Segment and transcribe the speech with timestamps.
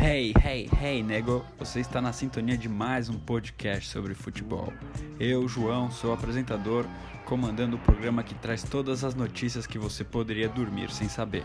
[0.00, 1.44] Hey, hey, hey, nego!
[1.58, 4.72] Você está na sintonia de mais um podcast sobre futebol.
[5.18, 6.86] Eu, João, sou apresentador,
[7.24, 11.44] comandando o programa que traz todas as notícias que você poderia dormir sem saber.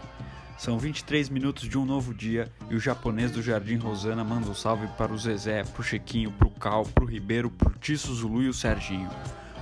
[0.55, 4.53] São 23 minutos de um novo dia e o japonês do Jardim Rosana manda um
[4.53, 8.53] salve para o Zezé, pro Chequinho, pro Cal, pro Ribeiro, pro Tisso Zulu e o
[8.53, 9.09] Serginho.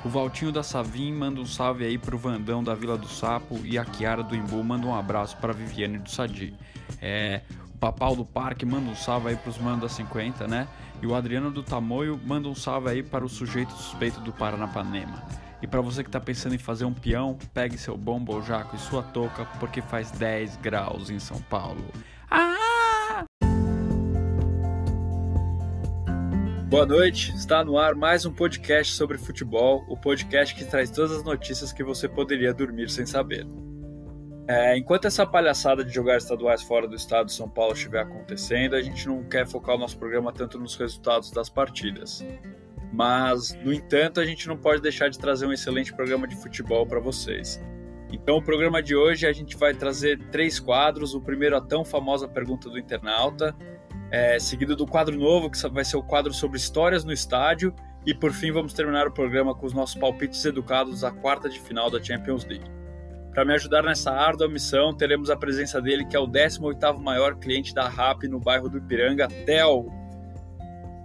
[0.03, 3.77] O Valtinho da Savim manda um salve aí pro Vandão da Vila do Sapo e
[3.77, 6.53] a Kiara do Imbu manda um abraço para Viviane do Sadi.
[6.99, 7.41] É,
[7.81, 10.67] Papal do Parque manda um salve aí pros manos da 50, né?
[11.01, 15.23] E o Adriano do Tamoio manda um salve aí para o sujeito suspeito do Paranapanema.
[15.63, 18.79] E para você que está pensando em fazer um peão, pegue seu bombo jaco e
[18.79, 21.83] sua touca, porque faz 10 graus em São Paulo.
[22.29, 23.25] Ah!
[26.69, 31.11] Boa noite, está no ar mais um podcast sobre futebol, o podcast que traz todas
[31.13, 33.47] as notícias que você poderia dormir sem saber.
[34.51, 38.75] É, enquanto essa palhaçada de jogar estaduais fora do estado de São Paulo estiver acontecendo,
[38.75, 42.21] a gente não quer focar o nosso programa tanto nos resultados das partidas.
[42.91, 46.85] Mas, no entanto, a gente não pode deixar de trazer um excelente programa de futebol
[46.85, 47.63] para vocês.
[48.11, 51.15] Então, o programa de hoje a gente vai trazer três quadros.
[51.15, 53.55] O primeiro, a tão famosa pergunta do internauta
[54.11, 57.73] é, seguido do quadro novo, que vai ser o quadro sobre histórias no estádio,
[58.05, 61.57] e por fim vamos terminar o programa com os nossos palpites educados à quarta de
[61.61, 62.80] final da Champions League.
[63.33, 67.35] Para me ajudar nessa árdua missão, teremos a presença dele, que é o 18º maior
[67.35, 69.89] cliente da RAP no bairro do Ipiranga, Theo.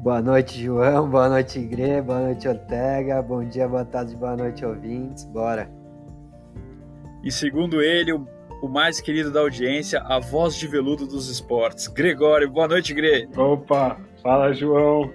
[0.00, 1.08] Boa noite, João.
[1.08, 2.02] Boa noite, Igre.
[2.02, 3.22] Boa noite, Ortega.
[3.22, 5.24] Bom dia, boa tarde, boa noite, ouvintes.
[5.24, 5.70] Bora.
[7.22, 8.26] E segundo ele, o
[8.60, 11.88] o mais querido da audiência, a voz de veludo dos esportes.
[11.88, 13.28] Gregório, boa noite, Gre.
[13.36, 15.12] Opa, fala João,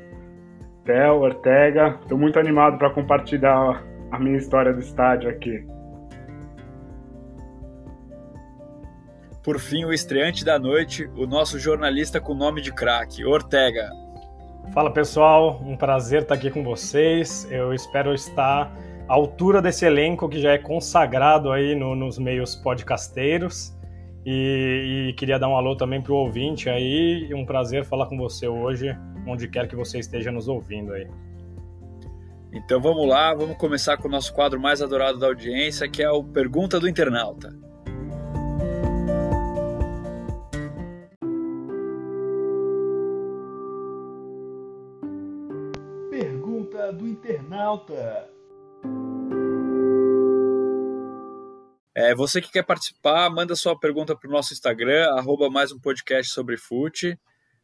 [0.86, 2.00] Theo, Ortega.
[2.02, 5.66] Estou muito animado para compartilhar a minha história do estádio aqui.
[9.44, 13.90] Por fim, o estreante da noite, o nosso jornalista com nome de craque, Ortega.
[14.72, 17.48] Fala pessoal, um prazer estar aqui com vocês.
[17.50, 18.72] Eu espero estar
[19.08, 23.76] à altura desse elenco que já é consagrado aí no, nos meios podcasteiros.
[24.24, 27.28] E, e, queria dar um alô também para o ouvinte aí.
[27.34, 31.08] Um prazer falar com você hoje, onde quer que você esteja nos ouvindo aí.
[32.54, 36.12] Então vamos lá, vamos começar com o nosso quadro mais adorado da audiência, que é
[36.12, 37.71] o Pergunta do Internauta.
[47.72, 48.30] Internauta.
[51.96, 55.80] É, você que quer participar, manda sua pergunta para o nosso Instagram, arroba mais um
[55.80, 57.18] podcast sobre fute.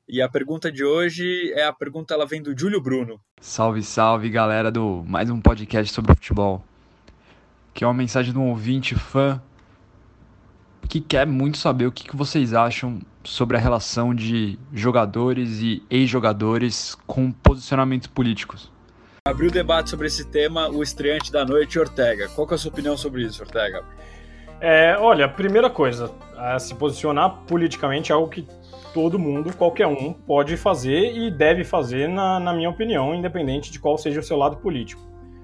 [0.07, 3.19] E a pergunta de hoje é a pergunta, ela vem do Júlio Bruno.
[3.41, 6.63] Salve, salve, galera do mais um podcast sobre futebol.
[7.73, 9.41] Que é uma mensagem de um ouvinte fã
[10.87, 16.95] que quer muito saber o que vocês acham sobre a relação de jogadores e ex-jogadores
[17.05, 18.71] com posicionamentos políticos.
[19.27, 22.29] Abriu o debate sobre esse tema o estreante da noite, Ortega.
[22.29, 23.83] Qual é a sua opinião sobre isso, Ortega?
[24.61, 26.09] É, olha, primeira coisa,
[26.57, 28.47] se posicionar politicamente é algo que
[28.93, 33.81] todo mundo, qualquer um, pode fazer e deve fazer, na, na minha opinião, independente de
[33.81, 35.01] qual seja o seu lado político.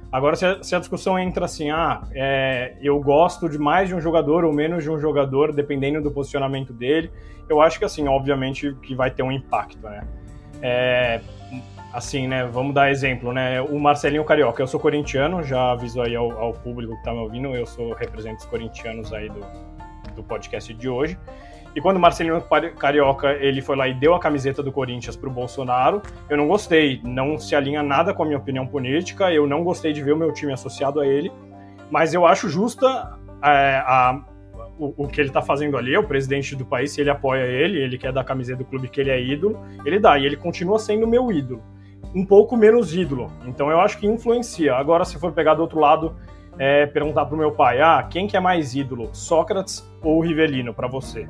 [0.09, 3.95] Agora, se a, se a discussão entra assim, ah, é, eu gosto de mais de
[3.95, 7.11] um jogador ou menos de um jogador, dependendo do posicionamento dele,
[7.49, 10.07] eu acho que, assim, obviamente que vai ter um impacto, né?
[10.61, 11.19] É,
[11.93, 12.43] assim, né?
[12.45, 13.61] Vamos dar exemplo, né?
[13.61, 17.19] O Marcelinho Carioca, eu sou corintiano, já aviso aí ao, ao público que tá me
[17.19, 19.45] ouvindo, eu sou representante dos corintianos aí do,
[20.15, 21.17] do podcast de hoje.
[21.75, 25.29] E quando o Marcelinho Carioca ele foi lá e deu a camiseta do Corinthians para
[25.29, 26.99] o Bolsonaro, eu não gostei.
[27.03, 29.31] Não se alinha nada com a minha opinião política.
[29.31, 31.31] Eu não gostei de ver o meu time associado a ele.
[31.89, 34.21] Mas eu acho justa é, a,
[34.77, 35.95] o, o, que ele está fazendo ali.
[35.95, 38.65] É o presidente do país, se ele apoia ele, ele quer dar a camiseta do
[38.65, 40.19] clube que ele é ídolo, ele dá.
[40.19, 41.72] E ele continua sendo meu ídolo
[42.13, 43.31] um pouco menos ídolo.
[43.45, 44.75] Então eu acho que influencia.
[44.75, 46.15] Agora, se for pegar do outro lado,
[46.57, 50.87] é, perguntar pro meu pai, ah, quem que é mais ídolo, Sócrates ou Rivelino para
[50.87, 51.27] você?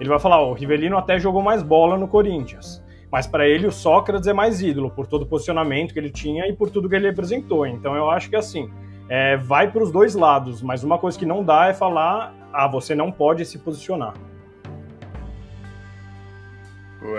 [0.00, 2.82] Ele vai falar, oh, o Rivelino até jogou mais bola no Corinthians.
[3.10, 6.48] Mas para ele o Sócrates é mais ídolo, por todo o posicionamento que ele tinha
[6.48, 7.66] e por tudo que ele representou.
[7.66, 8.70] Então eu acho que assim,
[9.08, 12.66] é, vai para os dois lados, mas uma coisa que não dá é falar, ah,
[12.66, 14.14] você não pode se posicionar.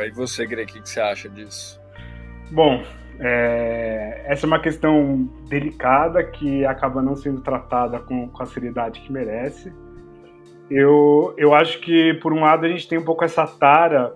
[0.04, 1.80] E você, Greg, o que você acha disso?
[2.52, 2.84] Bom,
[3.20, 9.00] é, essa é uma questão delicada que acaba não sendo tratada com, com, a seriedade
[9.02, 9.72] que merece.
[10.70, 14.14] Eu, eu acho que, por um lado, a gente tem um pouco essa tara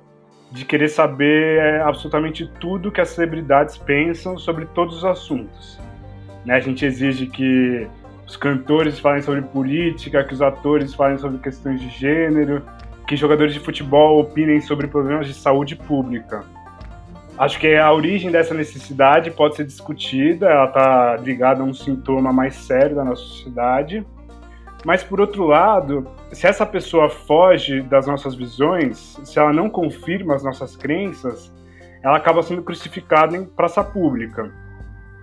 [0.52, 5.80] de querer saber é, absolutamente tudo que as celebridades pensam sobre todos os assuntos.
[6.46, 6.56] Né?
[6.56, 7.88] A gente exige que
[8.28, 12.64] os cantores falem sobre política, que os atores falem sobre questões de gênero,
[13.08, 16.44] que jogadores de futebol opinem sobre problemas de saúde pública.
[17.40, 22.34] Acho que a origem dessa necessidade pode ser discutida, ela está ligada a um sintoma
[22.34, 24.06] mais sério da nossa sociedade.
[24.86, 30.36] Mas, por outro lado, se essa pessoa foge das nossas visões, se ela não confirma
[30.36, 31.50] as nossas crenças,
[32.04, 34.52] ela acaba sendo crucificada em praça pública.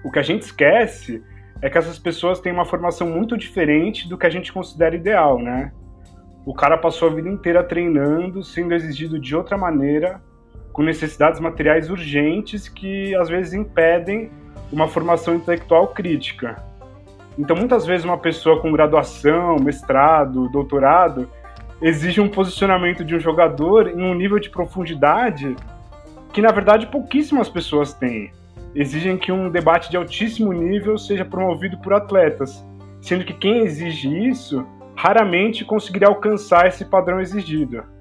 [0.02, 1.22] O que a gente esquece
[1.60, 5.38] é que essas pessoas têm uma formação muito diferente do que a gente considera ideal,
[5.38, 5.70] né?
[6.46, 10.22] O cara passou a vida inteira treinando, sendo exigido de outra maneira,
[10.76, 14.31] com necessidades materiais urgentes que às vezes impedem
[14.70, 16.62] uma formação intelectual crítica.
[17.38, 21.31] Então, muitas vezes, uma pessoa com graduação, mestrado, doutorado,
[21.81, 25.56] exige um posicionamento de um jogador em um nível de profundidade
[26.31, 28.31] que, na verdade, pouquíssimas pessoas têm.
[28.75, 32.62] Exigem que um debate de altíssimo nível seja promovido por atletas,
[33.00, 37.95] sendo que quem exige isso raramente conseguiria alcançar esse padrão exigido.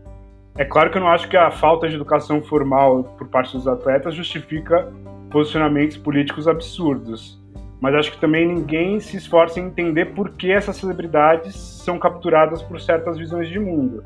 [0.58, 3.68] É claro que eu não acho que a falta de educação formal por parte dos
[3.68, 4.90] atletas justifica
[5.30, 7.44] posicionamentos políticos absurdos.
[7.82, 12.62] Mas acho que também ninguém se esforça em entender por que essas celebridades são capturadas
[12.62, 14.02] por certas visões de mundo.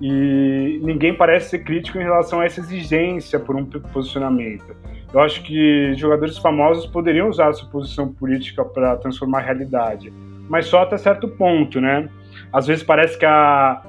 [0.00, 4.74] E ninguém parece ser crítico em relação a essa exigência por um posicionamento.
[5.12, 10.12] Eu acho que jogadores famosos poderiam usar sua posição política para transformar a realidade,
[10.48, 12.08] mas só até certo ponto, né?
[12.52, 13.82] Às vezes parece que a,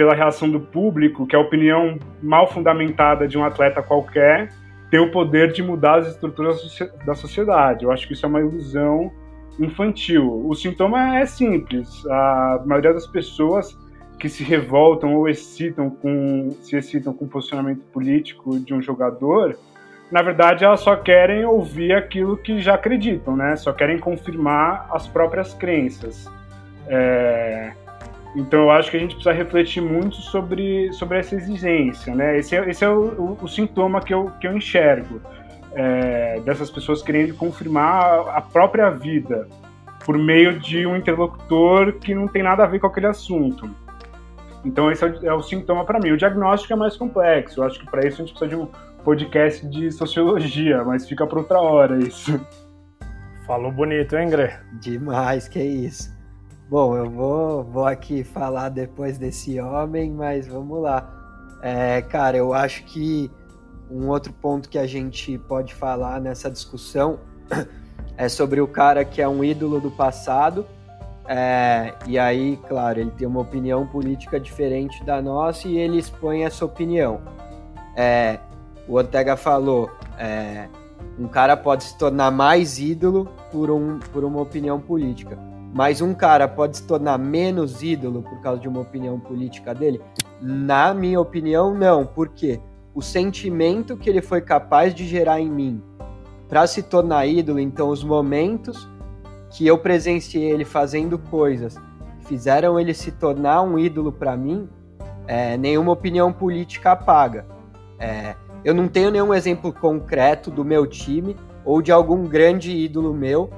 [0.00, 4.48] pela reação do público que a opinião mal fundamentada de um atleta qualquer
[4.90, 6.58] tem o poder de mudar as estruturas
[7.04, 7.84] da sociedade.
[7.84, 9.12] Eu acho que isso é uma ilusão
[9.58, 10.42] infantil.
[10.48, 12.02] O sintoma é simples.
[12.06, 13.76] A maioria das pessoas
[14.18, 19.54] que se revoltam ou excitam com, se excitam com o posicionamento político de um jogador,
[20.10, 23.54] na verdade elas só querem ouvir aquilo que já acreditam, né?
[23.54, 26.26] Só querem confirmar as próprias crenças.
[26.88, 27.74] É,
[28.34, 32.38] então eu acho que a gente precisa refletir muito sobre, sobre essa exigência, né?
[32.38, 35.20] Esse é, esse é o, o, o sintoma que eu, que eu enxergo
[35.72, 39.48] é, dessas pessoas querendo confirmar a própria vida
[40.04, 43.68] por meio de um interlocutor que não tem nada a ver com aquele assunto.
[44.64, 46.10] Então esse é o, é o sintoma para mim.
[46.10, 47.60] O diagnóstico é mais complexo.
[47.60, 48.68] Eu acho que para isso a gente precisa de um
[49.04, 52.40] podcast de sociologia, mas fica para outra hora isso.
[53.46, 54.52] Falou bonito, hein, Grê?
[54.80, 56.19] Demais, que isso.
[56.70, 61.58] Bom, eu vou, vou aqui falar depois desse homem, mas vamos lá.
[61.60, 63.28] É, cara, eu acho que
[63.90, 67.18] um outro ponto que a gente pode falar nessa discussão
[68.16, 70.64] é sobre o cara que é um ídolo do passado.
[71.26, 76.44] É, e aí, claro, ele tem uma opinião política diferente da nossa e ele expõe
[76.44, 77.20] essa opinião.
[77.96, 78.38] É,
[78.86, 80.68] o Ortega falou: é,
[81.18, 86.12] um cara pode se tornar mais ídolo por, um, por uma opinião política mas um
[86.12, 90.00] cara pode se tornar menos ídolo por causa de uma opinião política dele?
[90.40, 92.04] Na minha opinião, não.
[92.04, 92.60] Por quê?
[92.94, 95.82] O sentimento que ele foi capaz de gerar em mim
[96.48, 98.88] para se tornar ídolo, então os momentos
[99.50, 101.76] que eu presenciei ele fazendo coisas
[102.22, 104.68] fizeram ele se tornar um ídolo para mim,
[105.26, 107.46] é, nenhuma opinião política apaga.
[107.98, 108.34] É,
[108.64, 113.50] eu não tenho nenhum exemplo concreto do meu time ou de algum grande ídolo meu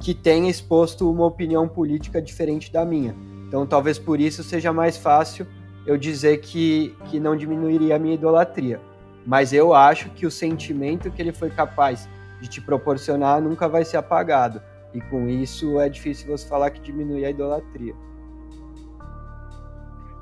[0.00, 3.14] que tenha exposto uma opinião política diferente da minha.
[3.46, 5.46] Então, talvez por isso seja mais fácil
[5.86, 8.80] eu dizer que, que não diminuiria a minha idolatria.
[9.26, 12.08] Mas eu acho que o sentimento que ele foi capaz
[12.40, 14.62] de te proporcionar nunca vai ser apagado.
[14.94, 17.94] E com isso é difícil você falar que diminui a idolatria.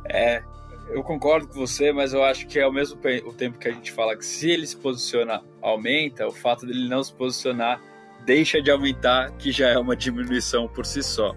[0.05, 0.43] É,
[0.91, 2.99] eu concordo com você, mas eu acho que ao mesmo
[3.37, 7.05] tempo que a gente fala que se ele se posiciona aumenta, o fato dele não
[7.05, 7.81] se posicionar
[8.29, 11.35] deixa de aumentar, que já é uma diminuição por si só.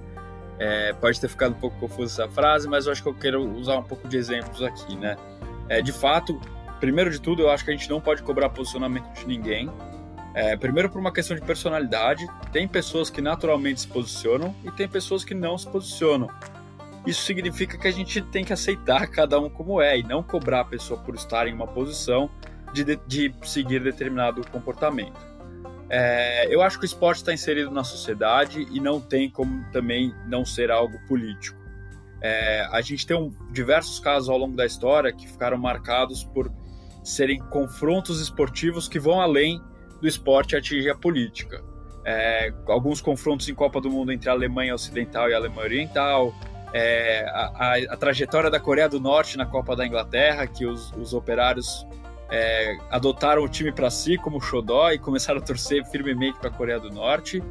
[0.60, 3.41] É, pode ter ficado um pouco confusa essa frase, mas eu acho que eu quero
[3.55, 5.15] usar um pouco de exemplos aqui, né?
[5.69, 6.38] É, de fato,
[6.81, 9.71] primeiro de tudo, eu acho que a gente não pode cobrar posicionamento de ninguém.
[10.33, 14.86] É, primeiro por uma questão de personalidade, tem pessoas que naturalmente se posicionam e tem
[14.86, 16.27] pessoas que não se posicionam.
[17.07, 20.60] Isso significa que a gente tem que aceitar cada um como é e não cobrar
[20.60, 22.29] a pessoa por estar em uma posição
[22.74, 25.30] de, de, de seguir determinado comportamento.
[25.93, 30.15] É, eu acho que o esporte está inserido na sociedade e não tem como também
[30.25, 31.60] não ser algo político.
[32.21, 36.50] É, a gente tem um, diversos casos ao longo da história que ficaram marcados por
[37.03, 39.62] serem confrontos esportivos que vão além
[40.00, 41.62] do esporte atingir a política.
[42.05, 46.33] É, alguns confrontos em Copa do Mundo entre a Alemanha Ocidental e a Alemanha Oriental,
[46.74, 50.89] é, a, a, a, trajetória da Coreia do Norte na Copa da Inglaterra, que os,
[50.93, 51.86] os operários
[52.31, 56.53] é, adotaram o time para si como xodó e começaram a torcer firmemente para a
[56.53, 57.43] Coreia do Norte.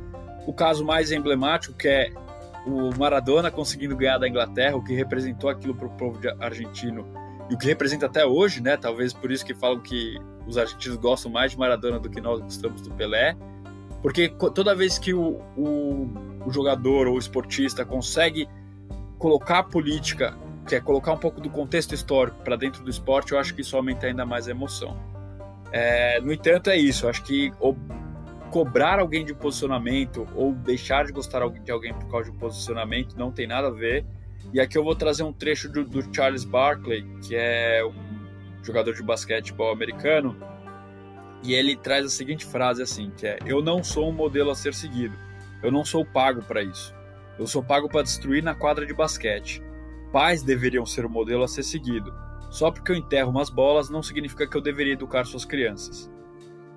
[0.47, 2.11] O caso mais emblemático, que é
[2.67, 7.07] o Maradona conseguindo ganhar da Inglaterra, o que representou aquilo para o povo argentino
[7.51, 8.77] e o que representa até hoje, né?
[8.77, 12.41] Talvez por isso que falam que os argentinos gostam mais de Maradona do que nós
[12.41, 13.37] gostamos do Pelé,
[14.01, 16.11] porque toda vez que o, o,
[16.47, 18.49] o jogador ou o esportista consegue
[19.19, 20.35] colocar a política,
[20.71, 23.61] que é colocar um pouco do contexto histórico para dentro do esporte, eu acho que
[23.61, 24.97] isso aumenta ainda mais a emoção.
[25.73, 27.09] É, no entanto, é isso.
[27.09, 27.53] Acho que
[28.53, 33.17] cobrar alguém de posicionamento ou deixar de gostar de alguém por causa de um posicionamento
[33.17, 34.07] não tem nada a ver.
[34.53, 38.95] E aqui eu vou trazer um trecho do, do Charles Barkley, que é um jogador
[38.95, 40.37] de basquetebol americano,
[41.43, 44.55] e ele traz a seguinte frase assim, que é: "Eu não sou um modelo a
[44.55, 45.17] ser seguido.
[45.65, 46.95] Eu não sou pago para isso.
[47.37, 49.61] Eu sou pago para destruir na quadra de basquete.
[50.13, 52.13] Pais deveriam ser o modelo a ser seguido.
[52.51, 56.11] Só porque eu enterro umas bolas não significa que eu deveria educar suas crianças."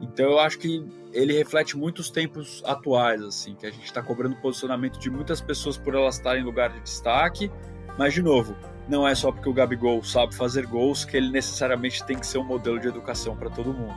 [0.02, 4.36] Então eu acho que ele reflete muitos tempos atuais, assim, que a gente está cobrando
[4.38, 7.50] posicionamento de muitas pessoas por elas estarem em lugar de destaque,
[7.98, 8.56] mas de novo,
[8.88, 12.40] não é só porque o Gabigol sabe fazer gols que ele necessariamente tem que ser
[12.40, 13.96] um modelo de educação para todo mundo.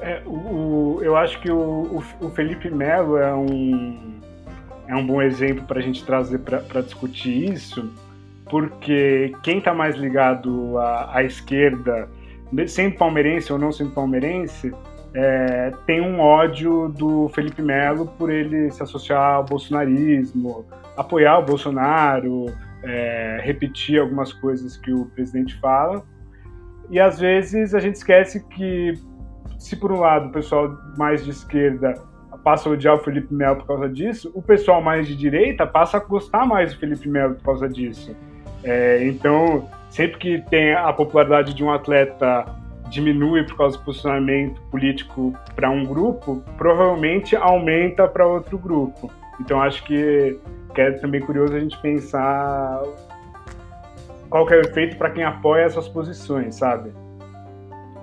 [0.00, 4.20] É, o, eu acho que o, o, Felipe Melo é um,
[4.86, 7.90] é um bom exemplo para a gente trazer para discutir isso,
[8.48, 12.08] porque quem está mais ligado à, à esquerda,
[12.66, 14.72] sendo palmeirense ou não sendo palmeirense,
[15.14, 21.42] é, tem um ódio do Felipe Melo por ele se associar ao bolsonarismo, apoiar o
[21.42, 22.46] Bolsonaro,
[22.82, 26.04] é, repetir algumas coisas que o presidente fala.
[26.90, 28.94] E às vezes a gente esquece que,
[29.58, 31.94] se por um lado o pessoal mais de esquerda
[32.44, 35.96] passa a odiar o Felipe Melo por causa disso, o pessoal mais de direita passa
[35.96, 38.14] a gostar mais do Felipe Melo por causa disso.
[38.66, 42.44] É, então, sempre que tem a popularidade de um atleta
[42.90, 49.10] diminui por causa do posicionamento político para um grupo, provavelmente aumenta para outro grupo.
[49.40, 50.38] Então acho que,
[50.74, 52.82] que é também curioso a gente pensar
[54.28, 56.92] qual que é o efeito para quem apoia essas posições, sabe?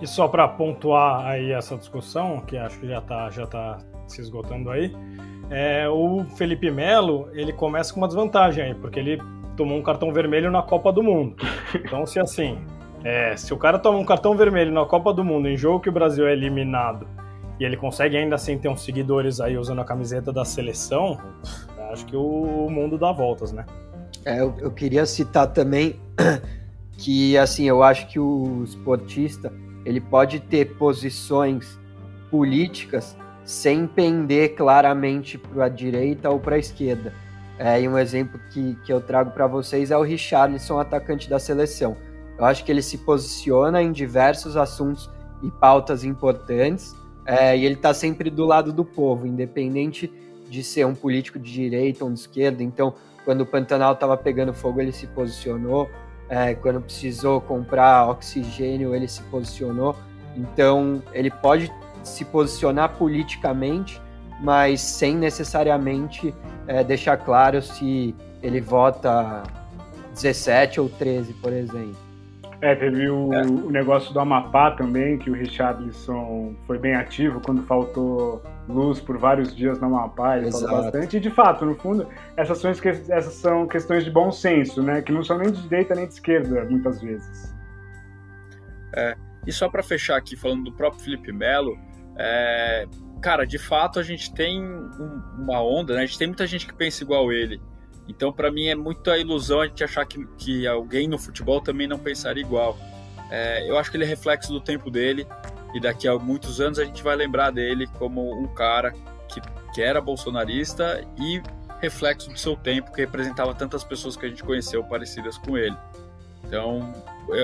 [0.01, 3.77] E só para pontuar aí essa discussão, que acho que já está já tá
[4.07, 4.93] se esgotando aí,
[5.49, 9.21] é, o Felipe Melo ele começa com uma desvantagem aí, porque ele
[9.55, 11.35] tomou um cartão vermelho na Copa do Mundo.
[11.75, 12.57] Então, se assim,
[13.03, 15.89] é, se o cara toma um cartão vermelho na Copa do Mundo em jogo que
[15.89, 17.07] o Brasil é eliminado
[17.59, 21.19] e ele consegue ainda assim ter uns seguidores aí usando a camiseta da seleção,
[21.91, 23.65] acho que o mundo dá voltas, né?
[24.25, 25.99] É, eu, eu queria citar também
[26.97, 29.51] que, assim, eu acho que o esportista
[29.85, 31.77] ele pode ter posições
[32.31, 37.13] políticas sem pender claramente para a direita ou para a esquerda.
[37.57, 41.39] É, e um exemplo que, que eu trago para vocês é o Richarlison, atacante da
[41.39, 41.95] seleção.
[42.37, 45.09] Eu acho que ele se posiciona em diversos assuntos
[45.43, 46.95] e pautas importantes,
[47.25, 50.11] é, e ele está sempre do lado do povo, independente
[50.49, 52.63] de ser um político de direita ou de esquerda.
[52.63, 52.93] Então,
[53.23, 55.89] quando o Pantanal estava pegando fogo, ele se posicionou.
[56.29, 59.95] É, quando precisou comprar oxigênio, ele se posicionou.
[60.35, 61.71] Então, ele pode
[62.03, 64.01] se posicionar politicamente,
[64.41, 66.33] mas sem necessariamente
[66.67, 69.43] é, deixar claro se ele vota
[70.13, 71.97] 17 ou 13, por exemplo.
[72.61, 73.41] É, teve o, é.
[73.41, 79.17] o, negócio do Amapá também, que o Richarlison foi bem ativo quando faltou luz por
[79.17, 80.67] vários dias no Amapá, ele Exato.
[80.67, 81.17] falou bastante.
[81.17, 85.01] E de fato, no fundo, essas são, essas são questões de bom senso, né?
[85.01, 87.53] Que não são nem de direita nem de esquerda, muitas vezes.
[88.95, 91.77] É, e só para fechar aqui, falando do próprio Felipe Melo,
[92.17, 92.85] é,
[93.23, 96.03] cara, de fato a gente tem um, uma onda, né?
[96.03, 97.61] A gente tem muita gente que pensa igual ele.
[98.07, 101.87] Então, para mim, é muita ilusão a gente achar que, que alguém no futebol também
[101.87, 102.77] não pensaria igual.
[103.31, 105.25] É, eu acho que ele é reflexo do tempo dele
[105.73, 108.91] e daqui a muitos anos a gente vai lembrar dele como um cara
[109.29, 109.41] que,
[109.73, 111.41] que era bolsonarista e
[111.79, 115.75] reflexo do seu tempo, que representava tantas pessoas que a gente conheceu parecidas com ele.
[116.45, 116.93] Então,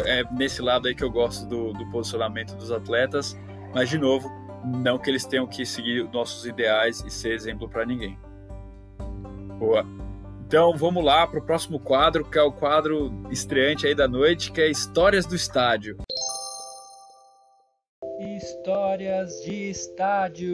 [0.06, 3.38] é nesse lado aí que eu gosto do, do posicionamento dos atletas,
[3.74, 4.30] mas de novo,
[4.64, 8.18] não que eles tenham que seguir nossos ideais e ser exemplo para ninguém.
[9.58, 9.86] Boa.
[10.48, 14.52] Então vamos lá para o próximo quadro, que é o quadro estreante aí da noite,
[14.52, 15.98] que é Histórias do Estádio.
[18.20, 20.50] Histórias de Estádio.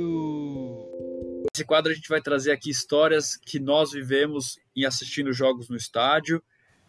[1.54, 5.78] Nesse quadro a gente vai trazer aqui histórias que nós vivemos em assistindo jogos no
[5.78, 6.44] estádio.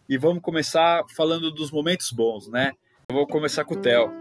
[0.09, 2.73] E vamos começar falando dos momentos bons, né?
[3.09, 4.11] Eu vou começar com o Theo.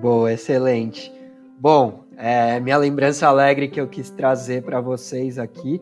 [0.00, 1.19] Boa, excelente.
[1.60, 5.78] Bom, é, minha lembrança alegre que eu quis trazer para vocês aqui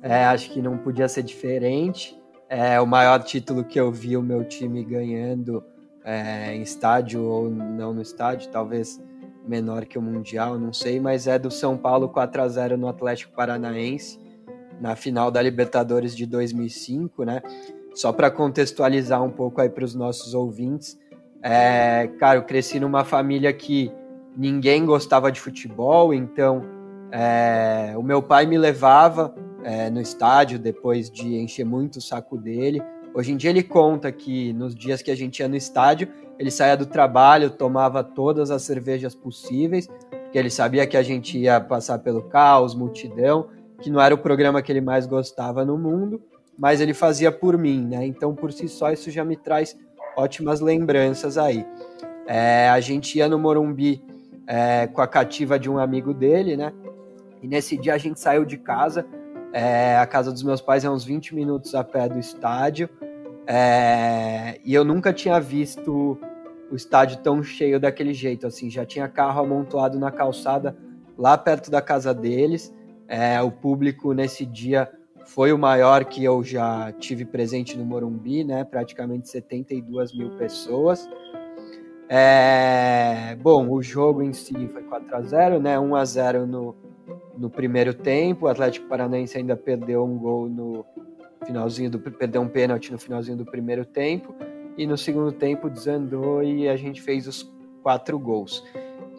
[0.00, 2.16] é, acho que não podia ser diferente.
[2.48, 5.64] É o maior título que eu vi o meu time ganhando
[6.04, 9.02] é, em estádio ou não no estádio, talvez
[9.44, 12.86] menor que o Mundial, não sei, mas é do São Paulo 4 a 0 no
[12.86, 14.20] Atlético Paranaense.
[14.80, 17.42] na final da Libertadores de 2005, né?
[17.92, 20.96] Só para contextualizar um pouco aí para os nossos ouvintes,
[21.42, 23.90] é, cara, eu cresci numa família que
[24.38, 26.62] ninguém gostava de futebol, então
[27.10, 32.38] é, o meu pai me levava é, no estádio depois de encher muito o saco
[32.38, 32.80] dele.
[33.12, 36.52] Hoje em dia ele conta que nos dias que a gente ia no estádio, ele
[36.52, 41.60] saía do trabalho, tomava todas as cervejas possíveis, porque ele sabia que a gente ia
[41.60, 43.48] passar pelo caos, multidão,
[43.80, 46.22] que não era o programa que ele mais gostava no mundo,
[46.56, 48.06] mas ele fazia por mim, né?
[48.06, 49.76] Então, por si só, isso já me traz
[50.16, 51.66] ótimas lembranças aí.
[52.26, 54.02] É, a gente ia no Morumbi
[54.48, 56.72] é, com a cativa de um amigo dele, né?
[57.42, 59.06] E nesse dia a gente saiu de casa.
[59.52, 62.88] É, a casa dos meus pais é uns 20 minutos a pé do estádio.
[63.46, 66.18] É, e eu nunca tinha visto
[66.70, 68.46] o estádio tão cheio daquele jeito.
[68.46, 70.74] Assim, já tinha carro amontoado na calçada
[71.16, 72.74] lá perto da casa deles.
[73.06, 74.90] É, o público nesse dia
[75.26, 78.64] foi o maior que eu já tive presente no Morumbi, né?
[78.64, 81.06] Praticamente 72 mil pessoas.
[82.08, 85.78] É, bom, o jogo em si foi 4 a 0 né?
[85.78, 86.74] 1 a 0 no,
[87.36, 88.46] no primeiro tempo.
[88.46, 90.84] O Atlético Paranaense ainda perdeu um gol no
[91.46, 94.34] finalzinho do perdeu um pênalti no finalzinho do primeiro tempo
[94.76, 97.50] e no segundo tempo desandou e a gente fez os
[97.82, 98.64] quatro gols.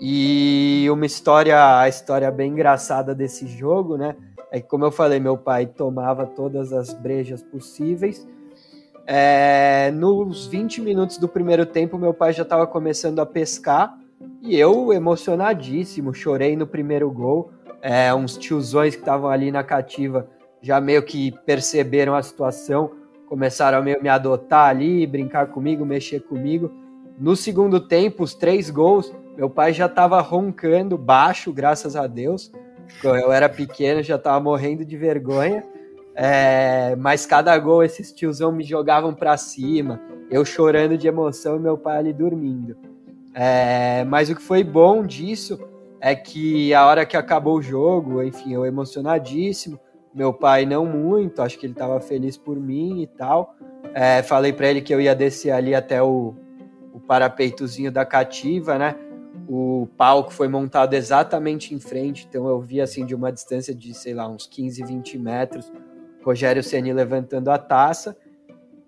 [0.02, 4.16] E uma história, a história bem engraçada desse jogo, né?
[4.52, 8.26] É que, como eu falei, meu pai tomava todas as brejas possíveis.
[9.12, 13.98] É, nos 20 minutos do primeiro tempo, meu pai já estava começando a pescar
[14.40, 17.50] e eu, emocionadíssimo, chorei no primeiro gol.
[17.82, 20.30] É, uns tiozões que estavam ali na cativa
[20.62, 22.92] já meio que perceberam a situação,
[23.26, 26.72] começaram a meio me adotar ali, brincar comigo, mexer comigo.
[27.18, 32.52] No segundo tempo, os três gols, meu pai já estava roncando baixo, graças a Deus.
[33.04, 35.64] Eu era pequeno, já estava morrendo de vergonha.
[36.22, 41.60] É, mas cada gol esses tiozão me jogavam para cima, eu chorando de emoção e
[41.60, 42.76] meu pai ali dormindo.
[43.34, 45.58] É, mas o que foi bom disso
[46.02, 49.80] é que a hora que acabou o jogo, enfim, eu emocionadíssimo,
[50.14, 53.56] meu pai não muito, acho que ele estava feliz por mim e tal.
[53.94, 56.36] É, falei para ele que eu ia descer ali até o,
[56.94, 58.94] o parapeitozinho da cativa, né?
[59.48, 63.94] O palco foi montado exatamente em frente, então eu vi assim de uma distância de,
[63.94, 65.72] sei lá, uns 15, 20 metros,
[66.24, 68.16] Rogério Ceni levantando a taça.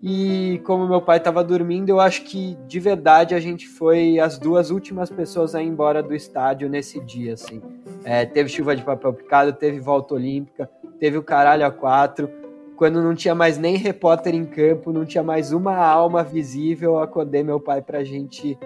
[0.03, 4.39] E como meu pai estava dormindo, eu acho que de verdade a gente foi as
[4.39, 7.61] duas últimas pessoas a ir embora do estádio nesse dia, assim.
[8.03, 10.67] É, teve chuva de papel picado, teve volta olímpica,
[10.99, 12.29] teve o caralho a quatro.
[12.75, 16.99] Quando não tinha mais nem repórter em campo, não tinha mais uma alma visível, eu
[16.99, 18.57] acordei meu pai para a gente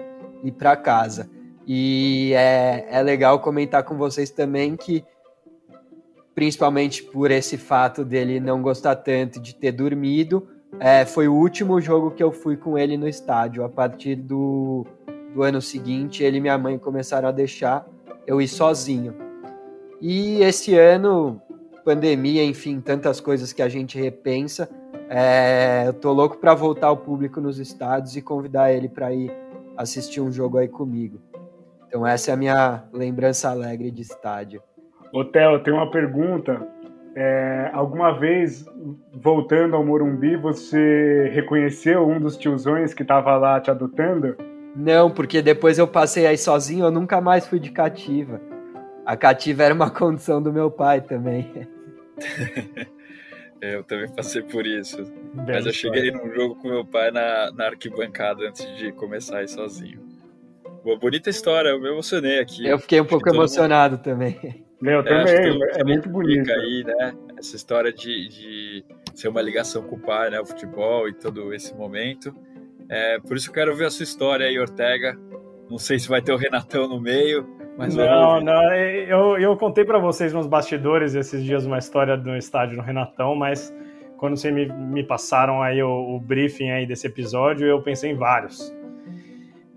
[0.42, 1.28] ir para casa.
[1.66, 5.04] E é, é legal comentar com vocês também que,
[6.36, 10.46] principalmente por esse fato dele não gostar tanto de ter dormido,
[10.78, 13.64] é, foi o último jogo que eu fui com ele no estádio.
[13.64, 14.84] A partir do,
[15.32, 17.86] do ano seguinte, ele e minha mãe começaram a deixar
[18.26, 19.14] eu ir sozinho.
[19.98, 21.40] E esse ano,
[21.82, 24.68] pandemia, enfim, tantas coisas que a gente repensa,
[25.08, 29.32] é, eu tô louco para voltar ao público nos estádios e convidar ele para ir
[29.74, 31.18] assistir um jogo aí comigo.
[31.88, 34.62] Então essa é a minha lembrança alegre de estádio.
[35.16, 36.68] Ô Theo, tem uma pergunta
[37.14, 38.66] é, alguma vez,
[39.14, 44.36] voltando ao Morumbi, você reconheceu um dos tiozões que estava lá te adotando?
[44.76, 48.42] Não, porque depois eu passei aí sozinho, eu nunca mais fui de cativa.
[49.06, 51.50] A cativa era uma condição do meu pai também.
[53.62, 55.02] eu também passei por isso.
[55.32, 59.38] Bem Mas eu cheguei num jogo com meu pai na, na arquibancada antes de começar
[59.38, 59.98] aí sozinho.
[60.84, 62.66] Boa, bonita história, eu me emocionei aqui.
[62.66, 64.04] Eu fiquei um pouco emocionado mundo...
[64.04, 64.65] também.
[64.82, 66.50] Eu é, também, é, é muito bonito.
[66.50, 67.14] aí, né?
[67.38, 68.84] Essa história de, de
[69.14, 70.40] ser uma ligação com o pai, né?
[70.40, 72.34] O futebol e todo esse momento.
[72.88, 75.18] É, por isso eu quero ver a sua história aí, Ortega.
[75.70, 78.72] Não sei se vai ter o Renatão no meio, mas não, não.
[78.74, 83.34] Eu, eu contei para vocês nos bastidores esses dias uma história do estádio no Renatão,
[83.34, 83.74] mas
[84.16, 88.14] quando vocês me, me passaram aí o, o briefing aí desse episódio, eu pensei em
[88.14, 88.72] vários.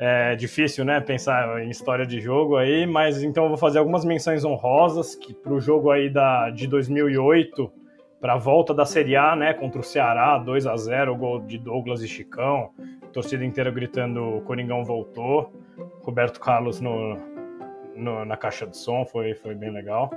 [0.01, 4.05] É difícil, né, pensar em história de jogo aí, mas então eu vou fazer algumas
[4.05, 7.69] menções honrosas que para o jogo aí da, de 2008,
[8.21, 11.57] para a volta da Série A, né, contra o Ceará, 2 a 0 gol de
[11.57, 12.69] Douglas e Chicão,
[13.11, 15.51] torcida inteira gritando o Coringão voltou,
[16.01, 17.17] Roberto Carlos no,
[17.93, 20.09] no, na caixa de som, foi, foi bem legal.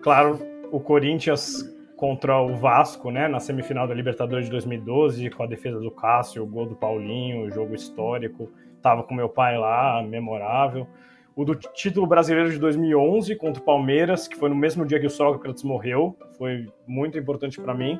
[0.00, 0.38] Claro,
[0.72, 1.62] o Corinthians
[1.94, 6.42] contra o Vasco, né, na semifinal da Libertadores de 2012, com a defesa do Cássio,
[6.42, 8.50] o gol do Paulinho, jogo histórico,
[8.86, 10.86] Tava com meu pai lá, memorável.
[11.34, 15.06] o do título brasileiro de 2011 contra o Palmeiras, que foi no mesmo dia que
[15.08, 17.98] o Sócrates morreu, foi muito importante para mim.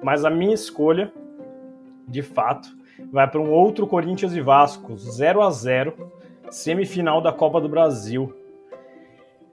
[0.00, 1.12] Mas a minha escolha,
[2.06, 2.68] de fato,
[3.10, 6.12] vai para um outro Corinthians e Vasco, 0 a 0
[6.50, 8.32] semifinal da Copa do Brasil.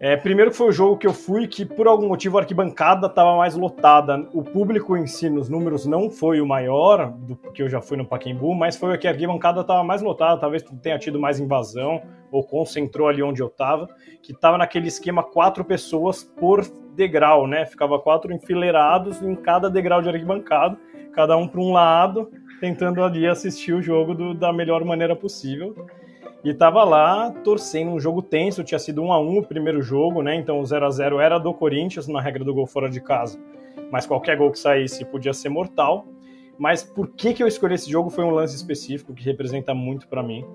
[0.06, 3.36] É, primeiro foi o jogo que eu fui que, por algum motivo, a arquibancada estava
[3.38, 4.30] mais lotada.
[4.34, 7.98] O público em si, nos números, não foi o maior do que eu já fui
[7.98, 10.39] no Pacaembu, mas foi o que a arquibancada estava mais lotada.
[10.39, 13.89] Talvez tenha tido mais invasão ou concentrou ali onde eu estava,
[14.22, 16.63] que estava naquele esquema quatro pessoas por
[16.96, 17.65] degrau, né?
[17.65, 20.78] Ficava quatro enfileirados em cada degrau de arquibancada,
[21.13, 25.74] cada um para um lado, tentando ali assistir o jogo do, da melhor maneira possível.
[26.45, 30.21] E tava lá torcendo um jogo tenso, tinha sido 1 a 1 o primeiro jogo,
[30.21, 30.36] né?
[30.36, 33.39] Então o 0 a 0 era do Corinthians na regra do gol fora de casa.
[33.91, 36.05] Mas qualquer gol que saísse podia ser mortal.
[36.55, 40.08] Mas por que que eu escolhi esse jogo foi um lance específico que representa muito
[40.08, 40.45] para mim,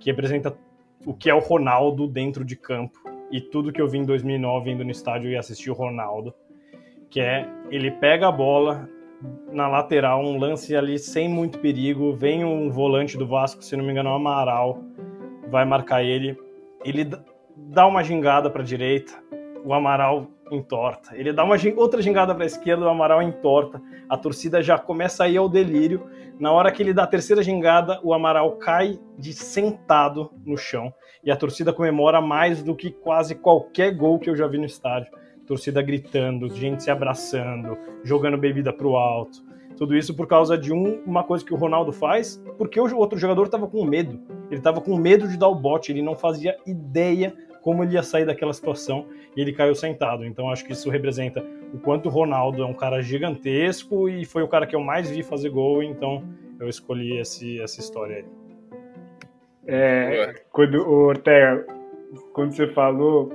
[0.00, 0.56] que representa
[1.04, 2.98] o que é o Ronaldo dentro de campo
[3.30, 6.32] e tudo que eu vi em 2009 indo no estádio e assistir o Ronaldo,
[7.10, 8.88] que é ele pega a bola
[9.52, 13.84] na lateral, um lance ali sem muito perigo, vem um volante do Vasco, se não
[13.84, 14.82] me engano, o Amaral,
[15.50, 16.36] vai marcar ele.
[16.84, 17.08] Ele
[17.56, 19.12] dá uma gingada para a direita,
[19.64, 21.16] o Amaral entorta.
[21.16, 23.80] Ele dá uma outra gingada para a esquerda, o Amaral entorta.
[24.08, 26.06] A torcida já começa a ir ao delírio.
[26.38, 30.92] Na hora que ele dá a terceira gingada, o Amaral cai de sentado no chão.
[31.22, 34.66] E a torcida comemora mais do que quase qualquer gol que eu já vi no
[34.66, 35.10] estádio.
[35.46, 39.42] Torcida gritando, gente se abraçando, jogando bebida pro alto.
[39.76, 43.18] Tudo isso por causa de um, uma coisa que o Ronaldo faz, porque o outro
[43.18, 44.20] jogador estava com medo.
[44.50, 48.02] Ele estava com medo de dar o bote, ele não fazia ideia como ele ia
[48.02, 50.24] sair daquela situação e ele caiu sentado.
[50.24, 54.42] Então acho que isso representa o quanto o Ronaldo é um cara gigantesco e foi
[54.42, 56.22] o cara que eu mais vi fazer gol, então
[56.60, 58.24] eu escolhi esse, essa história aí.
[59.66, 61.66] É, quando o Ortega,
[62.34, 63.32] quando você falou,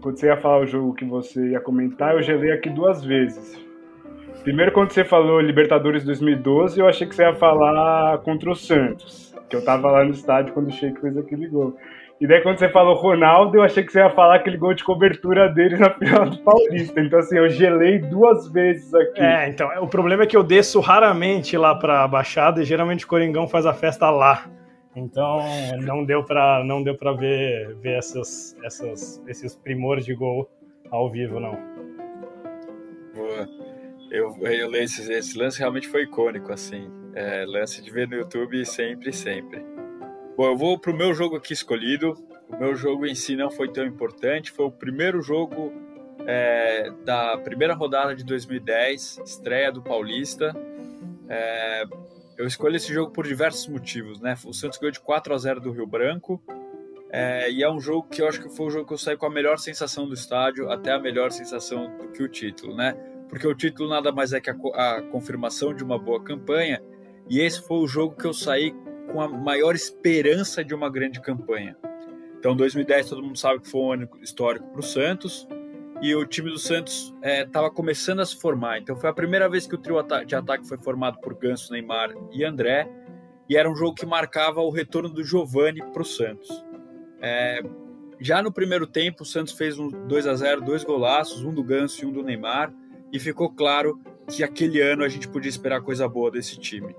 [0.00, 3.60] quando você ia falar o jogo que você ia comentar, eu gelei aqui duas vezes.
[4.42, 9.32] Primeiro, quando você falou Libertadores 2012, eu achei que você ia falar contra o Santos,
[9.48, 11.76] que eu tava lá no estádio quando o Sheik fez aquele gol.
[12.20, 14.84] E daí, quando você falou Ronaldo, eu achei que você ia falar aquele gol de
[14.84, 17.00] cobertura dele na final do Paulista.
[17.00, 19.20] Então, assim, eu gelei duas vezes aqui.
[19.20, 23.08] É, então, o problema é que eu desço raramente lá pra Baixada e geralmente o
[23.08, 24.46] Coringão faz a festa lá.
[24.94, 25.40] Então,
[25.80, 30.48] não deu pra, não deu pra ver, ver essas, essas, esses primores de gol
[30.90, 31.58] ao vivo, não.
[33.14, 33.71] Boa
[34.12, 36.90] eu, eu leio esse, lance realmente foi icônico, assim.
[37.14, 39.64] É, lance de ver no YouTube sempre, sempre.
[40.36, 42.12] Bom, eu vou pro meu jogo aqui escolhido.
[42.46, 44.50] O meu jogo em si não foi tão importante.
[44.50, 45.72] Foi o primeiro jogo
[46.26, 50.54] é, da primeira rodada de 2010, estreia do Paulista.
[51.26, 51.84] É,
[52.36, 54.36] eu escolhi esse jogo por diversos motivos, né?
[54.44, 56.42] O Santos ganhou de 4 a 0 do Rio Branco.
[57.10, 59.16] É, e é um jogo que eu acho que foi o jogo que eu saí
[59.16, 62.94] com a melhor sensação do estádio, até a melhor sensação do que o título, né?
[63.32, 66.82] Porque o título nada mais é que a, a confirmação de uma boa campanha,
[67.30, 68.74] e esse foi o jogo que eu saí
[69.10, 71.74] com a maior esperança de uma grande campanha.
[72.38, 75.48] Então, 2010 todo mundo sabe que foi um ano histórico para o Santos
[76.02, 78.80] e o time do Santos estava é, começando a se formar.
[78.80, 82.12] Então, foi a primeira vez que o trio de ataque foi formado por Ganso, Neymar
[82.32, 82.86] e André
[83.48, 86.62] e era um jogo que marcava o retorno do Giovani para o Santos.
[87.18, 87.62] É,
[88.20, 91.64] já no primeiro tempo, o Santos fez um 2 a 0 dois golaços, um do
[91.64, 92.70] Ganso e um do Neymar
[93.12, 96.96] e ficou claro que aquele ano a gente podia esperar coisa boa desse time.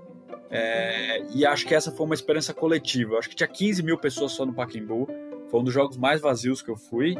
[0.50, 3.18] É, e acho que essa foi uma esperança coletiva.
[3.18, 5.08] Acho que tinha 15 mil pessoas só no Pacaembu.
[5.50, 7.16] Foi um dos jogos mais vazios que eu fui.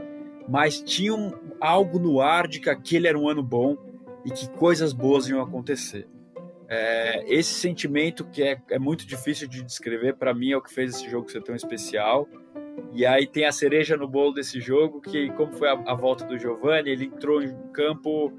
[0.49, 3.77] Mas tinha um, algo no ar de que aquele era um ano bom
[4.25, 6.07] e que coisas boas iam acontecer.
[6.69, 10.73] É, esse sentimento que é, é muito difícil de descrever, para mim é o que
[10.73, 12.29] fez esse jogo ser tão especial.
[12.93, 16.25] E aí tem a cereja no bolo desse jogo, que como foi a, a volta
[16.25, 18.33] do Giovani, ele entrou em campo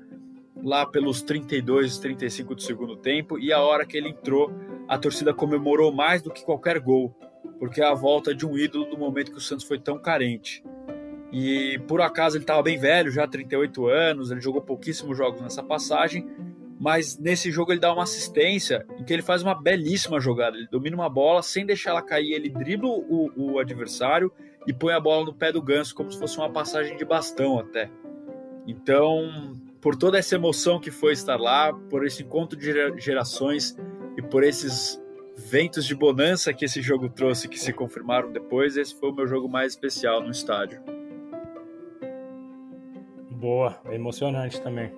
[0.64, 4.52] lá pelos 32, 35 do segundo tempo, e a hora que ele entrou,
[4.88, 7.16] a torcida comemorou mais do que qualquer gol,
[7.60, 10.64] porque é a volta de um ídolo no momento que o Santos foi tão carente.
[11.32, 15.62] E por acaso ele estava bem velho, já 38 anos, ele jogou pouquíssimos jogos nessa
[15.62, 16.28] passagem,
[16.80, 20.58] mas nesse jogo ele dá uma assistência em que ele faz uma belíssima jogada.
[20.58, 24.32] Ele domina uma bola sem deixar ela cair, ele dribla o, o adversário
[24.68, 27.60] e põe a bola no pé do ganso, como se fosse uma passagem de bastão
[27.60, 27.90] até.
[28.68, 29.54] Então,
[29.86, 33.78] por toda essa emoção que foi estar lá, por esse encontro de gerações
[34.18, 35.00] e por esses
[35.38, 39.28] ventos de bonança que esse jogo trouxe, que se confirmaram depois, esse foi o meu
[39.28, 40.82] jogo mais especial no estádio.
[43.30, 44.92] Boa, é emocionante também.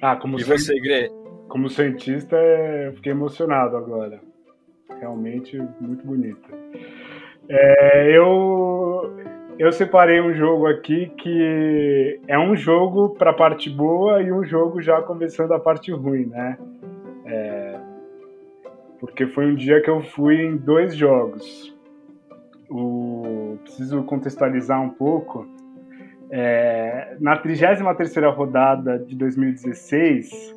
[0.00, 1.10] Ah, como e você, Gre?
[1.48, 4.20] Como cientista, eu fiquei emocionado agora.
[5.00, 6.48] Realmente muito bonita.
[7.48, 14.22] É, eu eu separei um jogo aqui que é um jogo para a parte boa
[14.22, 16.56] e um jogo já começando a parte ruim, né?
[17.26, 17.80] É,
[19.00, 21.76] porque foi um dia que eu fui em dois jogos.
[22.70, 25.44] O, preciso contextualizar um pouco.
[26.30, 30.54] É, na 33ª rodada de 2016,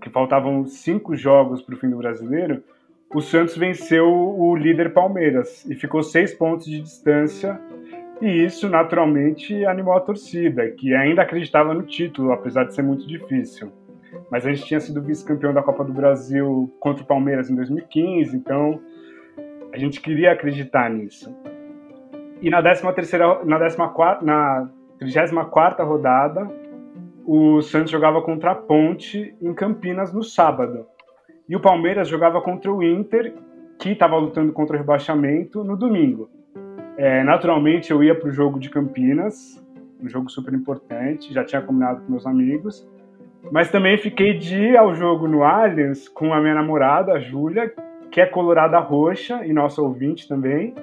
[0.00, 2.62] que faltavam cinco jogos para o fim do Brasileiro,
[3.14, 7.60] o Santos venceu o líder Palmeiras e ficou seis pontos de distância
[8.20, 13.06] e isso naturalmente animou a torcida, que ainda acreditava no título, apesar de ser muito
[13.06, 13.72] difícil.
[14.30, 18.36] Mas a gente tinha sido vice-campeão da Copa do Brasil contra o Palmeiras em 2015,
[18.36, 18.80] então
[19.72, 21.34] a gente queria acreditar nisso.
[22.40, 26.50] E na 13 terceira, na 14 na 34 rodada,
[27.26, 30.86] o Santos jogava contra a Ponte em Campinas no sábado.
[31.48, 33.34] E o Palmeiras jogava contra o Inter,
[33.78, 36.30] que estava lutando contra o rebaixamento, no domingo.
[36.98, 39.64] É, naturalmente, eu ia para o jogo de Campinas,
[40.02, 42.86] um jogo super importante, já tinha combinado com meus amigos.
[43.52, 47.72] Mas também fiquei de ir ao jogo no Allianz com a minha namorada, a Júlia,
[48.10, 50.74] que é colorada roxa e nossa ouvinte também,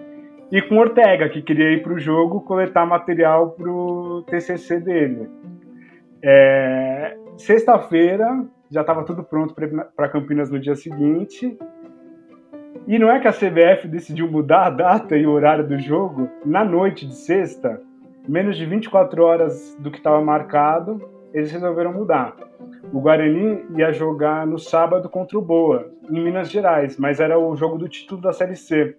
[0.50, 5.30] e com Ortega, que queria ir para o jogo coletar material para o TCC dele.
[6.24, 9.54] É, Sexta-feira, já estava tudo pronto
[9.94, 11.58] para Campinas no dia seguinte,
[12.88, 16.30] e não é que a CBF decidiu mudar a data e o horário do jogo
[16.46, 17.82] na noite de sexta,
[18.28, 22.36] menos de 24 horas do que estava marcado, eles resolveram mudar.
[22.94, 27.56] O Guarani ia jogar no sábado contra o Boa, em Minas Gerais, mas era o
[27.56, 28.96] jogo do título da Série C.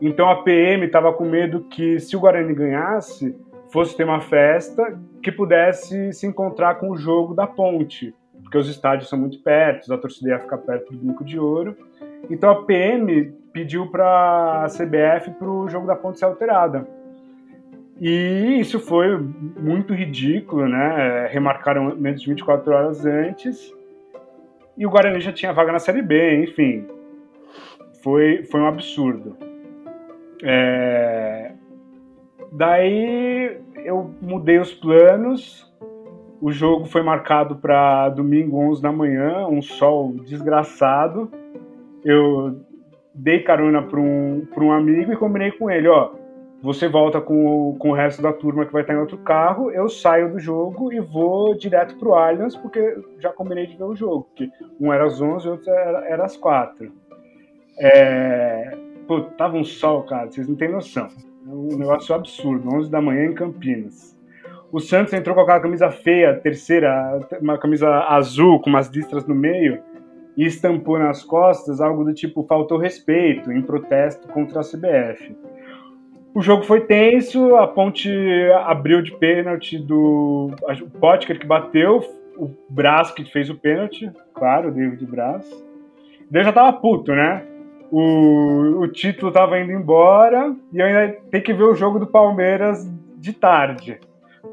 [0.00, 3.36] Então a PM estava com medo que, se o Guarani ganhasse,
[3.72, 8.68] fosse ter uma festa que pudesse se encontrar com o jogo da Ponte, porque os
[8.68, 11.76] estádios são muito perto, a torcida ia ficar perto do Brinco de Ouro.
[12.30, 16.86] Então a PM pediu para a CBF para o jogo da ponte ser alterada.
[18.00, 21.28] E isso foi muito ridículo, né?
[21.28, 23.72] Remarcaram menos de 24 horas antes.
[24.76, 26.86] E o Guarani já tinha vaga na Série B, enfim.
[28.02, 29.36] Foi, foi um absurdo.
[30.42, 31.52] É...
[32.50, 35.70] Daí eu mudei os planos.
[36.40, 41.30] O jogo foi marcado para domingo 11 da manhã, um sol desgraçado
[42.04, 42.60] eu
[43.14, 46.12] dei carona para um, um amigo e combinei com ele, ó,
[46.62, 49.70] você volta com o, com o resto da turma que vai estar em outro carro,
[49.70, 53.96] eu saio do jogo e vou direto pro Allianz, porque já combinei de ver o
[53.96, 56.92] jogo, que um era às 11 e outro era, era às 4.
[57.78, 58.78] É...
[59.08, 61.08] Pô, tava um sol, cara, vocês não têm noção.
[61.46, 64.16] É um negócio absurdo, 11 da manhã em Campinas.
[64.70, 69.34] O Santos entrou com aquela camisa feia, terceira, uma camisa azul com umas listras no
[69.34, 69.82] meio,
[70.36, 75.36] e estampou nas costas algo do tipo faltou respeito em protesto contra a CBF.
[76.34, 78.10] O jogo foi tenso, a ponte
[78.64, 80.50] abriu de pênalti do
[80.82, 82.00] o Potker que bateu,
[82.38, 85.46] o Braz que fez o pênalti, claro, o David Braz.
[86.30, 87.44] Daí já tava puto, né?
[87.90, 92.06] O, o título tava indo embora e eu ainda tenho que ver o jogo do
[92.06, 94.00] Palmeiras de tarde.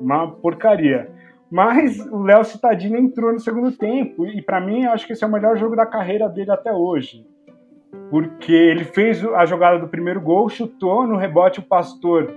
[0.02, 1.10] Uma porcaria.
[1.50, 5.24] Mas o Léo Cittadini entrou no segundo tempo e para mim eu acho que esse
[5.24, 7.26] é o melhor jogo da carreira dele até hoje.
[8.12, 12.32] Porque ele fez a jogada do primeiro gol, chutou no rebote o Pastor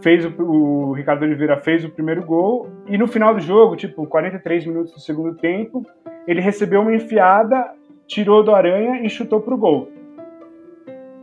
[0.00, 4.06] fez o, o Ricardo Oliveira fez o primeiro gol e no final do jogo, tipo
[4.06, 5.84] 43 minutos do segundo tempo,
[6.26, 7.72] ele recebeu uma enfiada,
[8.06, 9.88] tirou do Aranha e chutou pro gol.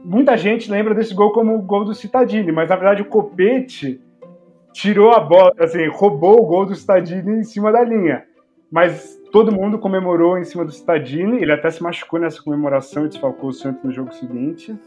[0.04, 4.02] Muita gente lembra desse gol como o gol do Cittadini, mas na verdade o Copete
[4.78, 8.24] tirou a bola, assim, roubou o gol do Stadini em cima da linha.
[8.72, 13.10] Mas todo mundo comemorou em cima do Stadini, ele até se machucou nessa comemoração e
[13.10, 14.78] desfalcou o Santos no jogo seguinte.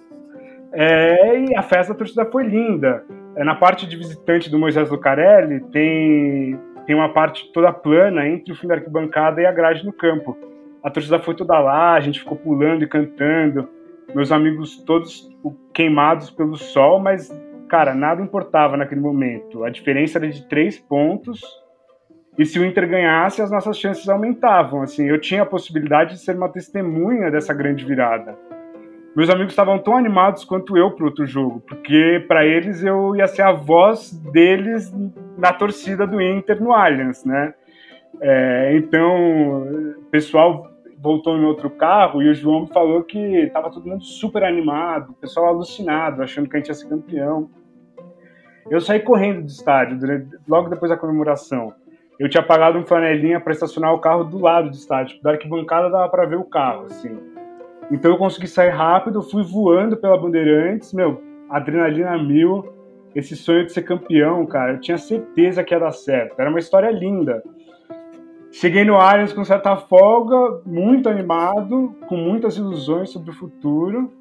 [0.72, 3.04] É, e a festa da torcida foi linda.
[3.34, 8.52] É, na parte de visitante do Moisés Lucarelli, tem, tem uma parte toda plana entre
[8.52, 10.38] o fim da arquibancada e a grade no campo.
[10.84, 13.68] A torcida foi toda lá, a gente ficou pulando e cantando.
[14.14, 15.28] Meus amigos todos
[15.74, 17.28] queimados pelo sol, mas
[17.70, 19.64] cara, nada importava naquele momento.
[19.64, 21.40] A diferença era de três pontos.
[22.36, 24.82] E se o Inter ganhasse, as nossas chances aumentavam.
[24.82, 28.36] Assim, eu tinha a possibilidade de ser uma testemunha dessa grande virada.
[29.14, 33.26] Meus amigos estavam tão animados quanto eu para outro jogo, porque para eles eu ia
[33.26, 34.92] ser a voz deles
[35.36, 37.52] na torcida do Inter no Allianz, né?
[38.20, 39.62] É, então,
[39.98, 44.44] o pessoal voltou em outro carro e o João falou que estava todo mundo super
[44.44, 47.50] animado, o pessoal alucinado, achando que a gente ia ser campeão.
[48.68, 49.98] Eu saí correndo do estádio
[50.48, 51.72] logo depois da comemoração.
[52.18, 55.20] Eu tinha pagado um flanelinha para estacionar o carro do lado do estádio.
[55.22, 57.18] Da arquibancada dava para ver o carro, assim.
[57.90, 62.72] Então eu consegui sair rápido, fui voando pela Bandeirantes, meu, adrenalina mil,
[63.14, 66.38] esse sonho de ser campeão, cara, eu tinha certeza que ia dar certo.
[66.38, 67.42] Era uma história linda.
[68.52, 74.12] Cheguei no Allianz com certa folga, muito animado, com muitas ilusões sobre o futuro.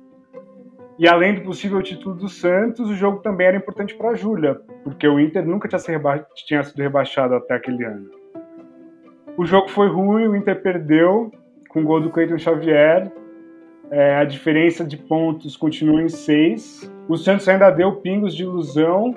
[0.99, 4.59] E além do possível título do Santos, o jogo também era importante para a Júlia,
[4.83, 8.09] porque o Inter nunca tinha, reba tinha sido rebaixado até aquele ano.
[9.37, 11.31] O jogo foi ruim, o Inter perdeu
[11.69, 13.09] com o gol do Cleiton Xavier.
[13.89, 16.91] É, a diferença de pontos continua em seis.
[17.07, 19.15] O Santos ainda deu pingos de ilusão,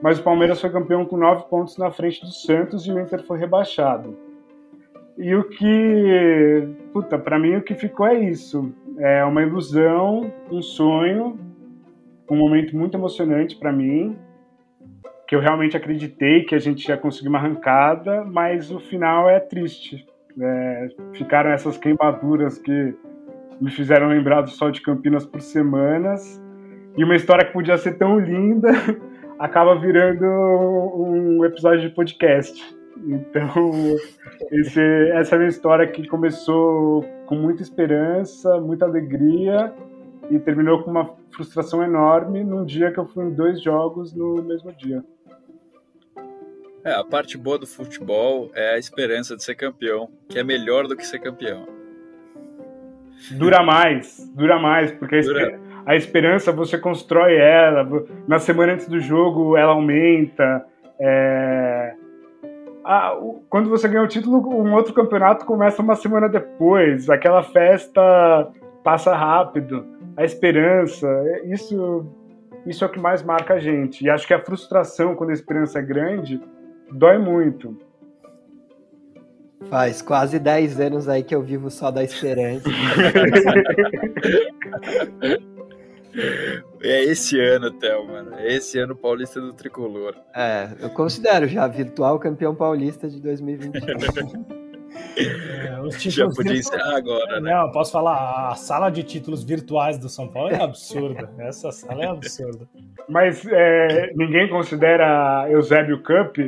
[0.00, 3.22] mas o Palmeiras foi campeão com nove pontos na frente do Santos e o Inter
[3.24, 4.16] foi rebaixado.
[5.18, 8.72] E o que, puta, para mim o que ficou é isso.
[8.98, 11.36] É uma ilusão, um sonho,
[12.30, 14.16] um momento muito emocionante para mim,
[15.26, 19.40] que eu realmente acreditei que a gente ia conseguir uma arrancada, mas o final é
[19.40, 20.06] triste.
[20.40, 22.94] É, ficaram essas queimaduras que
[23.60, 26.40] me fizeram lembrar do Sol de Campinas por semanas.
[26.96, 28.70] E uma história que podia ser tão linda
[29.38, 32.77] acaba virando um episódio de podcast.
[33.06, 33.70] Então,
[34.50, 34.80] esse,
[35.12, 39.72] essa é a minha história que começou com muita esperança, muita alegria
[40.30, 44.42] e terminou com uma frustração enorme num dia que eu fui em dois jogos no
[44.42, 45.02] mesmo dia.
[46.84, 50.86] É, a parte boa do futebol é a esperança de ser campeão, que é melhor
[50.86, 51.66] do que ser campeão.
[53.32, 55.60] Dura mais, dura mais, porque a, dura...
[55.84, 57.86] a esperança você constrói ela,
[58.26, 60.64] na semana antes do jogo ela aumenta.
[61.00, 61.94] É...
[63.50, 68.50] quando você ganha o título, um outro campeonato começa uma semana depois, aquela festa
[68.82, 69.84] passa rápido,
[70.16, 71.06] a esperança,
[71.44, 72.06] isso,
[72.64, 74.04] isso é o que mais marca a gente.
[74.04, 76.40] E acho que a frustração quando a esperança é grande
[76.90, 77.76] dói muito.
[79.68, 82.70] Faz quase 10 anos aí que eu vivo só da esperança.
[86.82, 88.34] é esse ano, Théo, mano.
[88.36, 90.14] É esse ano paulista do tricolor.
[90.34, 94.58] É, eu considero já virtual campeão paulista de 2021.
[95.16, 97.52] É, os títulos Já podia encerrar agora, né?
[97.52, 101.30] Não, posso falar, a sala de títulos virtuais do São Paulo é absurda.
[101.38, 102.68] Essa sala é absurda.
[103.08, 106.38] Mas é, ninguém considera Eusébio Cup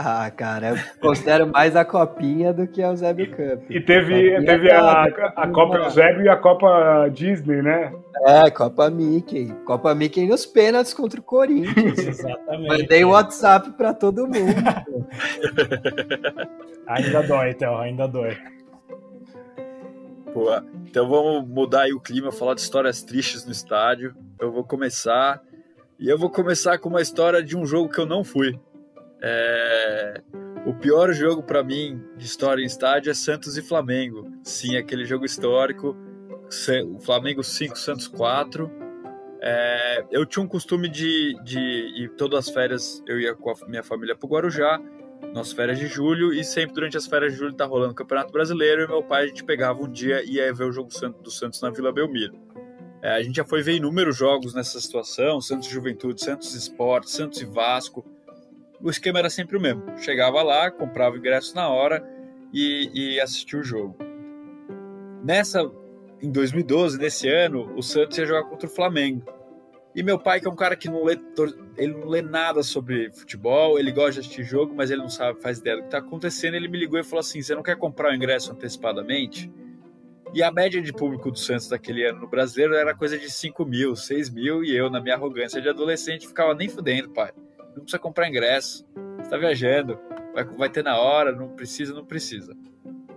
[0.00, 3.68] ah, cara, eu considero mais a copinha do que a Eusébio Cup.
[3.68, 5.02] E teve, a teve a,
[5.34, 7.92] a, Copa Eusébio e a Copa Disney, né?
[8.24, 9.52] É, Copa Mickey.
[9.64, 11.98] Copa Mickey nos pênaltis contra o Corinthians.
[12.06, 12.68] Exatamente.
[12.68, 14.62] Mandei o WhatsApp pra todo mundo.
[16.86, 18.38] ainda dói, Théo, ainda dói.
[20.32, 20.48] Pô,
[20.86, 24.14] então vamos mudar aí o clima, falar de histórias tristes no estádio.
[24.38, 25.42] Eu vou começar.
[25.98, 28.56] E eu vou começar com uma história de um jogo que eu não fui.
[29.22, 30.22] É...
[30.66, 34.30] O pior jogo para mim de história em estádio é Santos e Flamengo.
[34.42, 35.96] Sim, aquele jogo histórico.
[36.94, 38.70] O Flamengo 5, Santos 4.
[39.40, 40.04] É...
[40.10, 43.82] Eu tinha um costume de, de ir todas as férias, eu ia com a minha
[43.82, 44.80] família para o Guarujá,
[45.34, 48.32] nas férias de julho, e sempre durante as férias de julho tá rolando o Campeonato
[48.32, 50.90] Brasileiro, e meu pai a gente pegava um dia e ia ver o jogo
[51.22, 52.38] do Santos na Vila Belmiro.
[53.00, 57.40] É, a gente já foi ver inúmeros jogos nessa situação, Santos Juventude, Santos Esporte, Santos
[57.40, 58.04] e Vasco,
[58.82, 59.82] o esquema era sempre o mesmo.
[59.98, 62.04] Chegava lá, comprava o ingresso na hora
[62.52, 63.96] e, e assistia o jogo.
[65.24, 65.70] Nessa,
[66.22, 69.22] em 2012, nesse ano, o Santos ia jogar contra o Flamengo.
[69.94, 71.18] E meu pai, que é um cara que não lê,
[71.76, 75.40] ele não lê nada sobre futebol, ele gosta de assistir jogo, mas ele não sabe,
[75.40, 76.54] faz ideia do que está acontecendo.
[76.54, 79.50] Ele me ligou e falou assim: Você não quer comprar o ingresso antecipadamente?
[80.32, 83.64] E a média de público do Santos daquele ano no brasileiro era coisa de 5
[83.64, 87.32] mil, 6 mil, e eu, na minha arrogância de adolescente, ficava nem fudendo, pai
[87.78, 88.86] não precisa comprar ingresso.
[89.18, 89.98] Você tá viajando,
[90.34, 92.56] vai, vai ter na hora, não precisa, não precisa.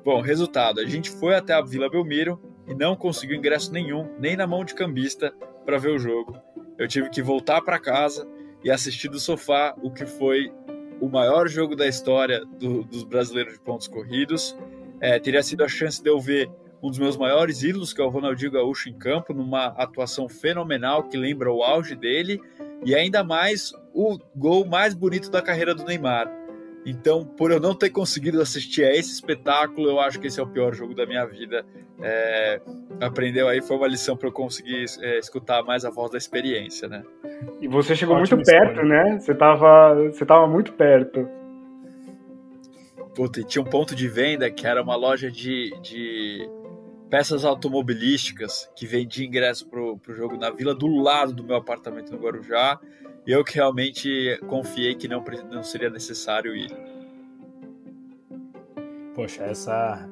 [0.04, 4.36] Bom, resultado: a gente foi até a Vila Belmiro e não conseguiu ingresso nenhum, nem
[4.36, 5.34] na mão de cambista,
[5.65, 6.38] para ver o jogo.
[6.78, 8.28] Eu tive que voltar para casa
[8.63, 10.52] e assistir do sofá o que foi
[11.00, 14.58] o maior jogo da história do, dos brasileiros de pontos corridos.
[15.00, 16.50] É, teria sido a chance de eu ver
[16.82, 21.04] um dos meus maiores ídolos, que é o Ronaldinho Gaúcho, em campo, numa atuação fenomenal
[21.04, 22.41] que lembra o auge dele,
[22.84, 26.32] e ainda mais o gol mais bonito da carreira do Neymar.
[26.86, 30.44] Então, por eu não ter conseguido assistir a esse espetáculo, eu acho que esse é
[30.44, 31.63] o pior jogo da minha vida.
[32.02, 32.60] É,
[33.00, 36.88] aprendeu aí, foi uma lição para eu conseguir é, escutar mais a voz da experiência,
[36.88, 37.04] né?
[37.60, 38.90] E você chegou Ótimo muito perto, história.
[38.90, 39.19] né?
[39.19, 41.29] Você estava você tava muito perto.
[43.13, 46.50] Puta, e tinha um ponto de venda que era uma loja de, de
[47.12, 52.10] peças automobilísticas que vendia ingresso pro, pro jogo na vila do lado do meu apartamento
[52.14, 52.80] no Guarujá.
[53.28, 56.72] Eu que realmente confiei que não, não seria necessário ir.
[59.14, 60.10] Poxa, essa,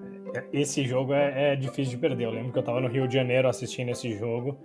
[0.51, 2.25] esse jogo é, é, difícil de perder.
[2.25, 4.59] Eu lembro que eu estava no Rio de Janeiro assistindo esse jogo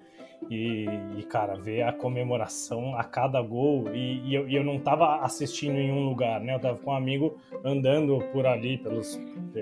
[0.51, 0.87] E,
[1.17, 3.95] e, cara, ver a comemoração a cada gol.
[3.95, 6.55] E, e, eu, e, eu, não tava assistindo em um lugar, né?
[6.55, 9.21] Eu tava com um amigo andando por ali, pelos,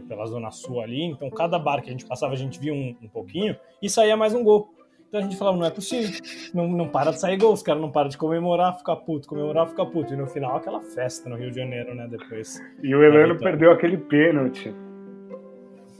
[0.09, 1.05] pela Zona Sul ali.
[1.05, 4.17] Então, cada bar que a gente passava, a gente via um, um pouquinho e saía
[4.17, 4.75] mais um gol.
[5.13, 6.19] Então a gente falava, não é possível.
[6.55, 9.69] Não, não para de sair gol, os caras não param de comemorar, ficar puto, comemorar,
[9.69, 10.15] ficar puto.
[10.15, 12.09] E no final, aquela festa no Rio de Janeiro, né?
[12.09, 12.59] Depois.
[12.83, 14.75] E o Elano perdeu aquele pênalti.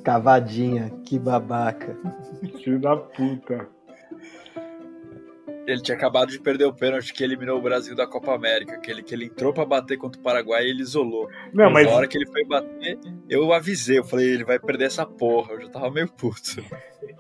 [0.03, 1.95] Cavadinha, que babaca.
[2.65, 3.69] Filho da puta.
[5.67, 9.03] Ele tinha acabado de perder o pênalti que eliminou o Brasil da Copa América, aquele
[9.03, 11.29] que ele entrou para bater contra o Paraguai e ele isolou.
[11.53, 12.99] Não, mas na hora que ele foi bater,
[13.29, 16.65] eu avisei, eu falei, ele vai perder essa porra, eu já tava meio puto.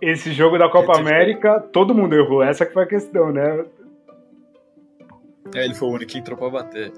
[0.00, 3.64] Esse jogo da Copa América, todo mundo errou, essa que foi a questão, né?
[5.54, 6.92] É, ele foi o único que entrou para bater.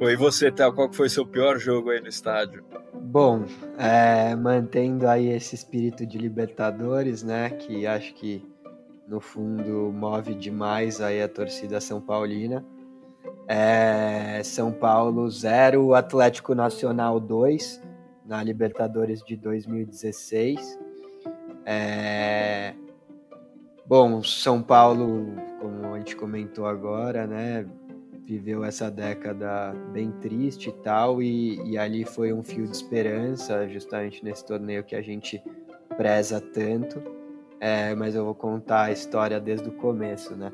[0.00, 2.64] E você, Théo, qual foi o seu pior jogo aí no estádio?
[2.92, 3.44] Bom,
[3.78, 8.44] é, mantendo aí esse espírito de Libertadores, né, que acho que
[9.06, 12.64] no fundo move demais aí a torcida São Paulina.
[13.46, 17.80] É, São Paulo 0, Atlético Nacional 2
[18.24, 20.78] na Libertadores de 2016.
[21.66, 22.74] É,
[23.86, 27.66] bom, São Paulo, como a gente comentou agora, né,
[28.26, 33.68] viveu essa década bem triste e tal, e, e ali foi um fio de esperança,
[33.68, 35.42] justamente nesse torneio que a gente
[35.96, 37.02] preza tanto.
[37.60, 40.52] É, mas eu vou contar a história desde o começo, né?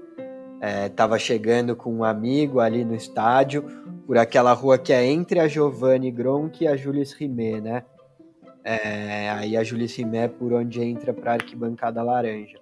[0.61, 3.65] É, tava chegando com um amigo ali no estádio,
[4.07, 7.85] por aquela rua que é entre a Giovanni Gronk e a Julius Rimet, né?
[8.63, 12.59] É, aí a Julius Rimet é por onde entra para a arquibancada laranja.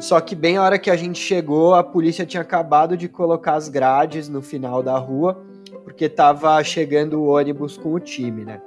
[0.00, 3.54] Só que bem a hora que a gente chegou, a polícia tinha acabado de colocar
[3.54, 5.44] as grades no final da rua,
[5.84, 8.62] porque tava chegando o ônibus com o time, né?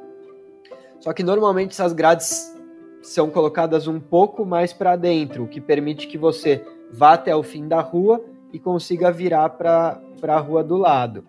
[0.99, 2.55] Só que normalmente essas grades
[3.01, 7.41] são colocadas um pouco mais para dentro, o que permite que você vá até o
[7.41, 8.23] fim da rua
[8.53, 11.25] e consiga virar para a rua do lado.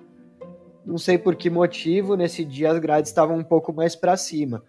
[0.85, 4.63] Não sei por que motivo, nesse dia as grades estavam um pouco mais para cima.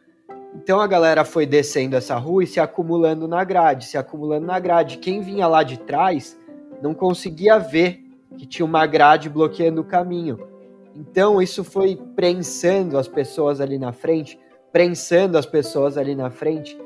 [0.56, 4.58] Então a galera foi descendo essa rua e se acumulando na grade, se acumulando na
[4.58, 4.98] grade.
[4.98, 6.40] Quem vinha lá de trás
[6.82, 8.02] não conseguia ver
[8.38, 10.48] que tinha uma grade bloqueando o caminho.
[10.96, 14.40] Então isso foi prensando as pessoas ali na frente,
[14.72, 16.78] prensando as pessoas ali na frente,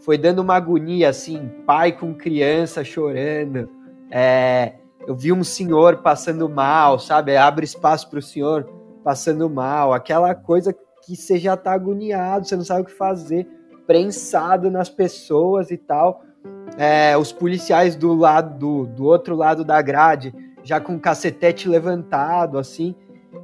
[0.00, 3.68] foi dando uma agonia assim, pai com criança chorando.
[4.08, 4.74] É,
[5.04, 7.36] eu vi um senhor passando mal, sabe?
[7.36, 8.68] Abre espaço para o senhor
[9.02, 13.46] passando mal, aquela coisa que você já tá agoniado, você não sabe o que fazer,
[13.86, 16.24] prensado nas pessoas e tal.
[16.76, 21.68] É, os policiais do lado do, do outro lado da grade, já com o cacetete
[21.68, 22.94] levantado, assim.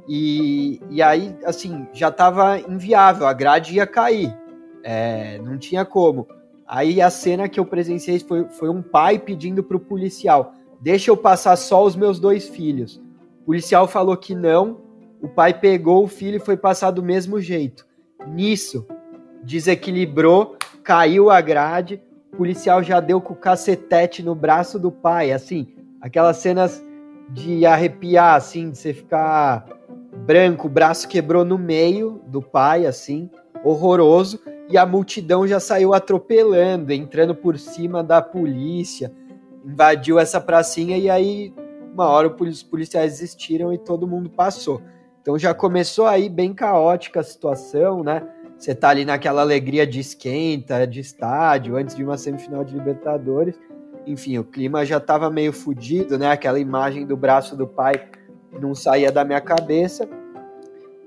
[0.07, 4.35] E, e aí, assim, já tava inviável, a grade ia cair.
[4.83, 6.27] É, não tinha como.
[6.67, 11.17] Aí a cena que eu presenciei foi, foi um pai pedindo pro policial: deixa eu
[11.17, 13.01] passar só os meus dois filhos.
[13.41, 14.81] O policial falou que não,
[15.23, 17.87] o pai pegou o filho e foi passar do mesmo jeito.
[18.27, 18.85] Nisso,
[19.41, 22.03] desequilibrou, caiu a grade,
[22.33, 26.83] o policial já deu com o cacetete no braço do pai, assim, aquelas cenas
[27.29, 29.65] de arrepiar, assim, de você ficar
[30.25, 33.29] branco, o braço quebrou no meio do pai, assim,
[33.63, 39.09] horroroso, e a multidão já saiu atropelando, entrando por cima da polícia,
[39.65, 41.53] invadiu essa pracinha e aí,
[41.93, 44.81] uma hora os policiais desistiram e todo mundo passou.
[45.23, 48.27] Então já começou aí bem caótica a situação, né?
[48.57, 53.57] Você tá ali naquela alegria de esquenta, de estádio, antes de uma semifinal de Libertadores.
[54.05, 56.29] Enfim, o clima já tava meio fodido, né?
[56.29, 58.05] Aquela imagem do braço do pai
[58.51, 60.07] não saía da minha cabeça.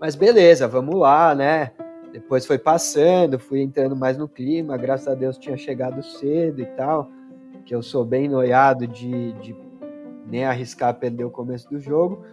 [0.00, 1.72] Mas beleza, vamos lá, né?
[2.10, 4.78] Depois foi passando, fui entrando mais no clima.
[4.78, 7.10] Graças a Deus tinha chegado cedo e tal.
[7.66, 9.54] Que eu sou bem noiado de, de
[10.26, 12.24] nem arriscar perder o começo do jogo.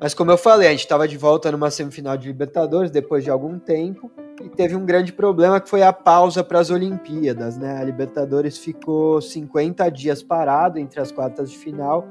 [0.00, 3.30] Mas como eu falei, a gente estava de volta numa semifinal de Libertadores depois de
[3.30, 4.10] algum tempo
[4.42, 7.78] e teve um grande problema que foi a pausa para as Olimpíadas, né?
[7.78, 12.06] A Libertadores ficou 50 dias parado entre as quartas de final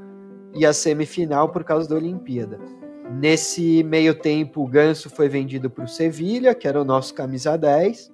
[0.54, 2.60] e a semifinal por causa da Olimpíada.
[3.12, 7.56] Nesse meio tempo, o Ganso foi vendido para o Sevilha, que era o nosso camisa
[7.56, 8.12] 10.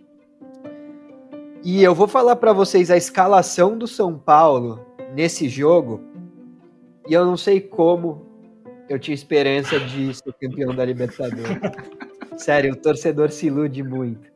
[1.64, 6.02] E eu vou falar para vocês a escalação do São Paulo nesse jogo.
[7.08, 8.31] E eu não sei como
[8.92, 11.58] eu tinha esperança de ser campeão da Libertadores.
[12.38, 14.30] Sério, o torcedor se ilude muito.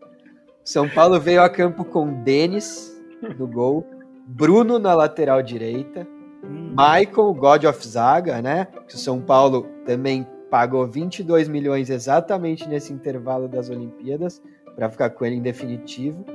[0.64, 3.00] São Paulo veio a campo com Denis
[3.38, 3.86] no gol,
[4.28, 6.08] Bruno na lateral direita,
[6.44, 6.70] hum.
[6.72, 8.68] Michael, God of Zaga, né?
[8.88, 14.42] Que o São Paulo também pagou 22 milhões exatamente nesse intervalo das Olimpíadas
[14.76, 16.26] para ficar com ele em definitivo.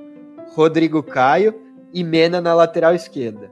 [0.55, 1.55] Rodrigo Caio,
[1.93, 3.51] e Mena na lateral esquerda.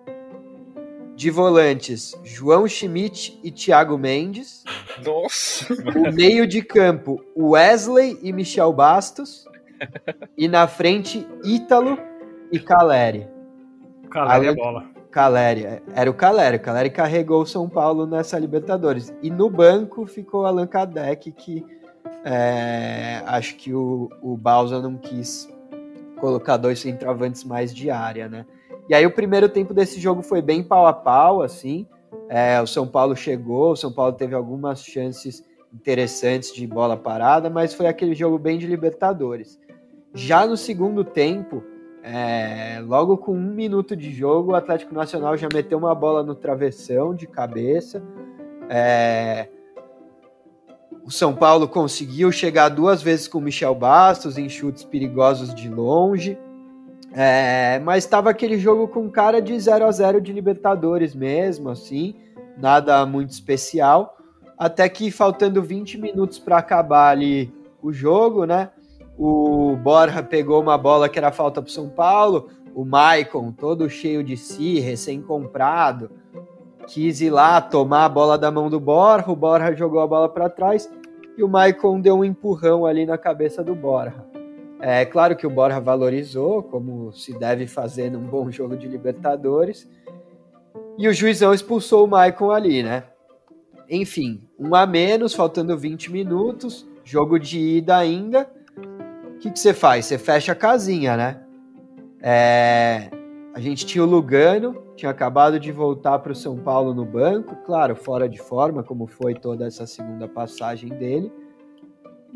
[1.19, 4.63] De volantes, João Schmidt e Thiago Mendes.
[5.05, 5.67] Nossa!
[5.75, 9.45] O meio de campo, Wesley e Michel Bastos.
[10.37, 11.99] E na frente, Ítalo
[12.53, 13.27] e Caleri.
[14.09, 14.87] Caleri é Alan- bola.
[15.11, 16.59] Caleri, é, era o Caleri.
[16.59, 19.13] O Caleri carregou o São Paulo nessa Libertadores.
[19.21, 21.67] E no banco ficou Allan Kardec, que
[22.25, 25.53] é, acho que o, o Balsa não quis
[26.21, 28.47] colocar dois centroavantes mais de área, né?
[28.89, 31.87] E aí o primeiro tempo desse jogo foi bem pau a pau, assim.
[32.29, 37.51] É, o São Paulo chegou, o São Paulo teve algumas chances interessantes de bola parada,
[37.51, 39.59] mas foi aquele jogo bem de Libertadores.
[40.15, 41.63] Já no segundo tempo,
[42.03, 46.35] é, logo com um minuto de jogo, o Atlético Nacional já meteu uma bola no
[46.35, 48.03] travessão de cabeça.
[48.71, 49.49] É,
[51.05, 55.69] o São Paulo conseguiu chegar duas vezes com o Michel Bastos em chutes perigosos de
[55.69, 56.39] longe.
[57.13, 62.15] É, mas estava aquele jogo com cara de 0 a 0 de Libertadores mesmo, assim,
[62.57, 64.17] nada muito especial.
[64.59, 67.53] Até que faltando 20 minutos para acabar ali
[67.83, 68.71] o jogo, né?
[69.17, 72.49] O Borja pegou uma bola que era falta para São Paulo.
[72.75, 76.11] O Maicon, todo cheio de si, recém-comprado,
[76.87, 79.31] quis ir lá tomar a bola da mão do Borja.
[79.31, 80.89] O Borja jogou a bola para trás
[81.37, 84.28] e o Maicon deu um empurrão ali na cabeça do Borja.
[84.81, 89.89] É claro que o Borja valorizou, como se deve fazer num bom jogo de Libertadores.
[90.97, 93.05] E o juizão expulsou o Maicon ali, né?
[93.91, 98.51] Enfim, um a menos, faltando 20 minutos, jogo de ida ainda.
[99.35, 100.07] O que, você faz?
[100.07, 101.41] Você fecha a casinha, né?
[102.21, 103.09] É,
[103.55, 107.57] a gente tinha o Lugano, tinha acabado de voltar para o São Paulo no banco,
[107.65, 111.33] claro, fora de forma, como foi toda essa segunda passagem dele.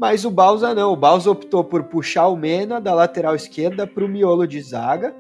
[0.03, 4.05] Mas o Balsa não, o Balsa optou por puxar o Mena da lateral esquerda para
[4.05, 5.15] o miolo de zaga,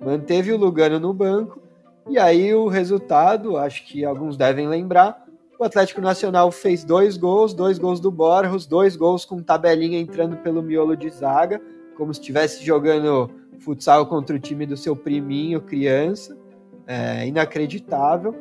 [0.00, 1.60] manteve o Lugano no banco,
[2.08, 5.24] e aí o resultado, acho que alguns devem lembrar,
[5.58, 10.36] o Atlético Nacional fez dois gols, dois gols do Borros, dois gols com tabelinha entrando
[10.36, 11.60] pelo miolo de zaga,
[11.96, 13.28] como se estivesse jogando
[13.58, 16.38] futsal contra o time do seu priminho, criança.
[16.86, 18.36] É, inacreditável.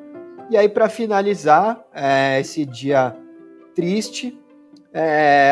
[0.51, 3.17] E aí, para finalizar é, esse dia
[3.73, 4.39] triste,
[4.93, 5.51] é,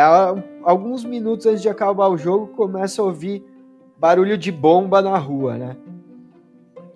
[0.63, 3.43] alguns minutos antes de acabar o jogo, começa a ouvir
[3.97, 5.77] barulho de bomba na rua, né?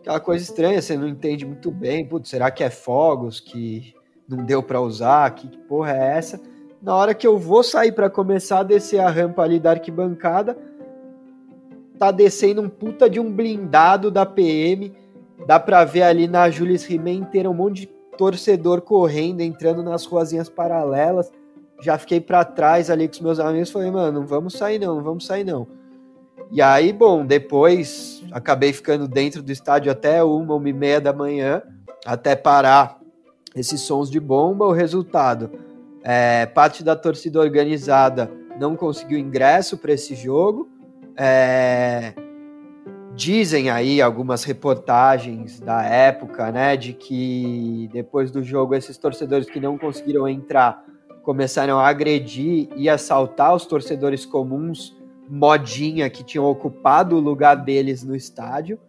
[0.02, 2.06] Aquela coisa estranha, você não entende muito bem.
[2.06, 3.94] Putz, será que é fogos que
[4.28, 5.30] não deu para usar?
[5.36, 6.42] Que porra é essa?
[6.82, 10.58] Na hora que eu vou sair para começar a descer a rampa ali da arquibancada,
[11.98, 14.94] tá descendo um puta de um blindado da PM.
[15.46, 17.88] Dá pra ver ali na Julius Rimet inteira um monte de
[18.18, 21.32] torcedor correndo, entrando nas ruazinhas paralelas.
[21.82, 23.72] Já fiquei para trás ali com os meus amigos.
[23.72, 25.68] Falei, mano, não vamos sair não, não vamos sair não.
[26.52, 31.14] E aí, bom, depois acabei ficando dentro do estádio até uma, uma e meia da
[31.14, 31.62] manhã,
[32.06, 33.00] até parar
[33.56, 34.66] esses sons de bomba.
[34.66, 35.52] O resultado,
[36.04, 40.68] é, parte da torcida organizada não conseguiu ingresso para esse jogo.
[41.16, 42.14] É,
[43.14, 49.60] dizem aí algumas reportagens da época, né, de que depois do jogo esses torcedores que
[49.60, 50.84] não conseguiram entrar
[51.30, 54.98] começaram a agredir e assaltar os torcedores comuns,
[55.30, 58.80] modinha que tinham ocupado o lugar deles no estádio.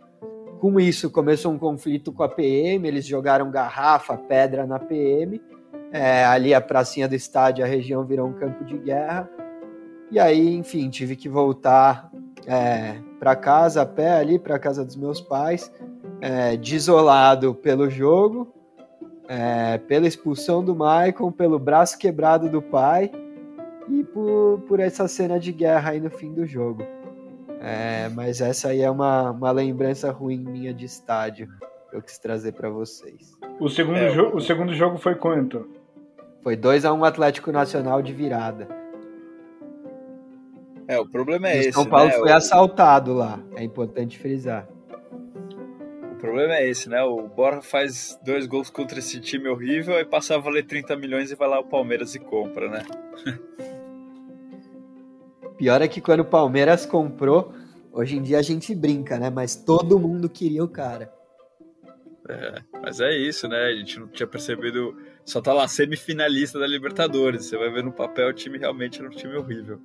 [0.59, 5.39] Com isso começou um conflito com a PM, eles jogaram garrafa, pedra na PM.
[5.93, 9.29] É, ali a pracinha do estádio, a região virou um campo de guerra.
[10.11, 12.11] E aí, enfim, tive que voltar
[12.47, 15.71] é, para casa a pé ali, para casa dos meus pais,
[16.23, 18.51] é, desolado pelo jogo,
[19.33, 23.13] é, pela expulsão do Michael, pelo braço quebrado do pai
[23.89, 26.83] e por, por essa cena de guerra aí no fim do jogo.
[27.61, 31.49] É, mas essa aí é uma, uma lembrança ruim minha de estádio
[31.89, 33.39] que eu quis trazer para vocês.
[33.61, 35.71] O segundo, É, o segundo jogo foi quanto?
[36.43, 38.67] Foi 2 a 1 Atlético Nacional de virada.
[40.89, 42.19] É, o problema é E o esse, São Paulo né?
[42.19, 44.67] foi assaltado lá, é importante frisar.
[46.21, 47.03] O problema é esse, né?
[47.03, 51.31] O Borja faz dois gols contra esse time horrível, aí passa a valer 30 milhões
[51.31, 52.85] e vai lá o Palmeiras e compra, né?
[55.57, 57.55] Pior é que quando o Palmeiras comprou,
[57.91, 59.31] hoje em dia a gente brinca, né?
[59.31, 61.11] Mas todo mundo queria o cara.
[62.83, 63.69] Mas é isso, né?
[63.69, 64.95] A gente não tinha percebido.
[65.25, 67.47] Só tá lá semifinalista da Libertadores.
[67.47, 69.81] Você vai ver no papel o time realmente era um time horrível.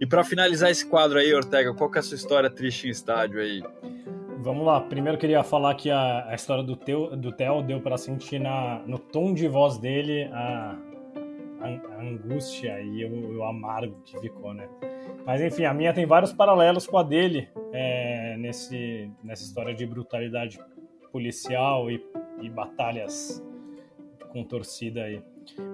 [0.00, 2.90] E pra finalizar esse quadro aí, Ortega, qual que é a sua história triste em
[2.90, 3.62] estádio aí?
[4.42, 4.80] Vamos lá.
[4.80, 8.78] Primeiro queria falar que a, a história do, teu, do Theo deu para sentir na,
[8.86, 10.78] no tom de voz dele a,
[11.60, 14.66] a, a angústia e o, o amargo que ficou, né?
[15.26, 19.84] Mas enfim, a minha tem vários paralelos com a dele é, nesse, nessa história de
[19.84, 20.58] brutalidade
[21.12, 22.02] policial e,
[22.40, 23.44] e batalhas
[24.32, 25.22] com torcida aí.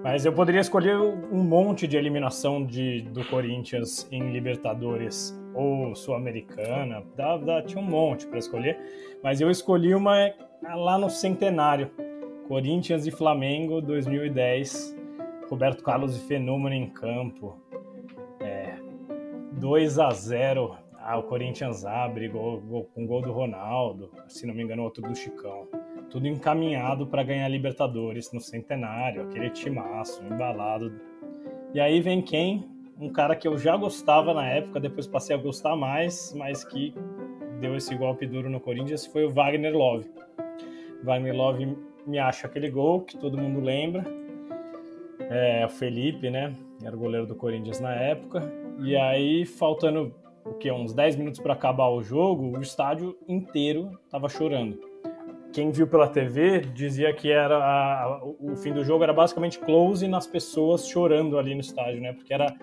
[0.03, 7.03] Mas eu poderia escolher um monte de eliminação de, do Corinthians em Libertadores ou Sul-Americana.
[7.65, 8.79] Tinha um monte para escolher.
[9.23, 10.31] Mas eu escolhi uma
[10.75, 11.89] lá no Centenário.
[12.47, 14.95] Corinthians e Flamengo 2010.
[15.49, 17.57] Roberto Carlos e Fenômeno em campo.
[18.39, 18.75] É,
[19.53, 20.77] 2 a 0
[21.09, 25.01] ah, o Corinthians abre gol, gol, com gol do Ronaldo, se não me engano, outro
[25.01, 25.65] do Chicão.
[26.09, 30.99] Tudo encaminhado para ganhar Libertadores no centenário, aquele timaço, embalado.
[31.73, 32.76] E aí vem quem?
[32.99, 36.95] Um cara que eu já gostava na época, depois passei a gostar mais, mas que
[37.59, 40.09] deu esse golpe duro no Corinthians, foi o Wagner Love.
[41.03, 41.77] Wagner Love
[42.07, 44.03] me acha aquele gol que todo mundo lembra.
[45.29, 46.55] É, o Felipe, né?
[46.83, 48.51] Era o goleiro do Corinthians na época.
[48.79, 53.91] E aí, faltando o que uns 10 minutos para acabar o jogo, o estádio inteiro
[54.05, 54.79] estava chorando.
[55.53, 60.07] Quem viu pela TV dizia que era a, o fim do jogo era basicamente close
[60.07, 62.13] nas pessoas chorando ali no estádio, né?
[62.13, 62.55] Porque era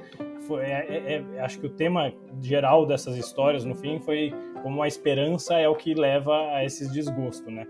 [0.46, 4.32] foi, é, é, é, acho que o tema geral dessas histórias no fim foi
[4.62, 7.66] como a esperança é o que leva a esses desgostos, né?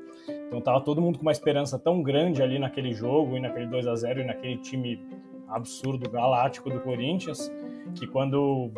[0.46, 3.86] Então tava todo mundo com uma esperança tão grande ali naquele jogo e naquele 2
[3.86, 5.00] a 0 e naquele time
[5.48, 7.52] absurdo galáctico do Corinthians
[7.94, 8.70] que quando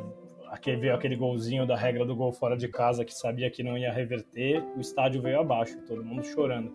[0.51, 3.76] aquele, veio aquele golzinho da regra do gol fora de casa que sabia que não
[3.76, 6.72] ia reverter, o estádio veio abaixo, todo mundo chorando.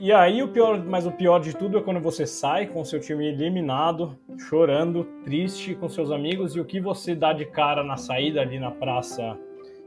[0.00, 3.00] E aí o pior, mas o pior de tudo é quando você sai com seu
[3.00, 4.16] time eliminado,
[4.48, 8.60] chorando, triste com seus amigos e o que você dá de cara na saída ali
[8.60, 9.36] na praça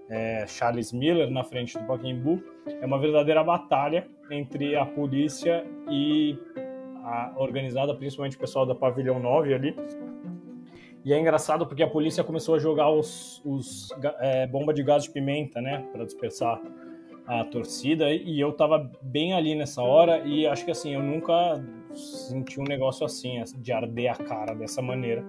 [0.10, 2.44] é, Charles Miller, na frente do Pacaembu,
[2.82, 6.38] é uma verdadeira batalha entre a polícia e
[7.06, 9.76] a organizada, principalmente o pessoal da Pavilhão 9 ali,
[11.04, 13.90] e é engraçado porque a polícia começou a jogar os, os
[14.20, 16.62] é, bomba de gás de pimenta, né, para dispersar
[17.26, 18.12] a torcida.
[18.12, 22.64] E eu tava bem ali nessa hora e acho que assim eu nunca senti um
[22.64, 25.24] negócio assim, de arder a cara dessa maneira,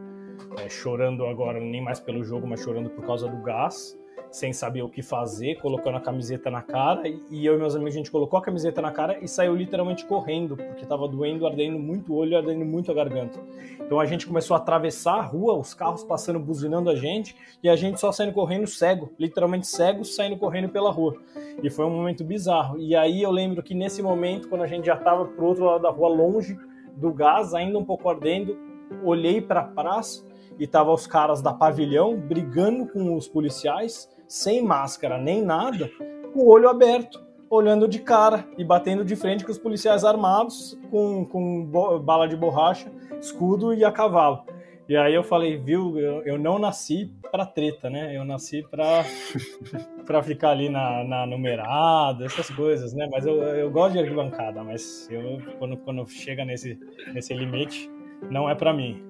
[0.59, 3.99] é, chorando agora nem mais pelo jogo, mas chorando por causa do gás
[4.33, 7.03] sem saber o que fazer, colocando a camiseta na cara.
[7.31, 10.07] E eu e meus amigos, a gente colocou a camiseta na cara e saiu literalmente
[10.07, 13.39] correndo, porque estava doendo, ardendo muito o olho, ardendo muito a garganta.
[13.79, 17.69] Então a gente começou a atravessar a rua, os carros passando, buzinando a gente, e
[17.69, 21.15] a gente só saindo correndo cego, literalmente cego, saindo correndo pela rua.
[21.63, 22.79] E foi um momento bizarro.
[22.79, 25.83] E aí eu lembro que nesse momento, quando a gente já estava pro outro lado
[25.83, 26.59] da rua, longe
[26.97, 28.57] do gás, ainda um pouco ardendo,
[29.05, 30.25] olhei para a praça
[30.59, 35.91] e tava os caras da pavilhão brigando com os policiais sem máscara nem nada,
[36.33, 40.75] com o olho aberto, olhando de cara e batendo de frente com os policiais armados,
[40.91, 41.67] com, com
[42.03, 44.47] bala de borracha, escudo e a cavalo.
[44.89, 48.17] E aí eu falei, viu, eu, eu não nasci para treta, né?
[48.17, 49.05] Eu nasci para
[50.07, 53.07] para ficar ali na, na, numerada, essas coisas, né?
[53.13, 56.81] Mas eu, eu gosto de arquibancada, mas eu, quando, quando chega nesse,
[57.13, 57.91] nesse limite,
[58.31, 59.05] não é para mim.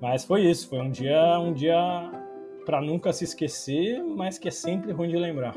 [0.00, 2.25] Mas foi isso, foi um dia, um dia
[2.66, 5.54] para nunca se esquecer, mas que é sempre ruim de lembrar.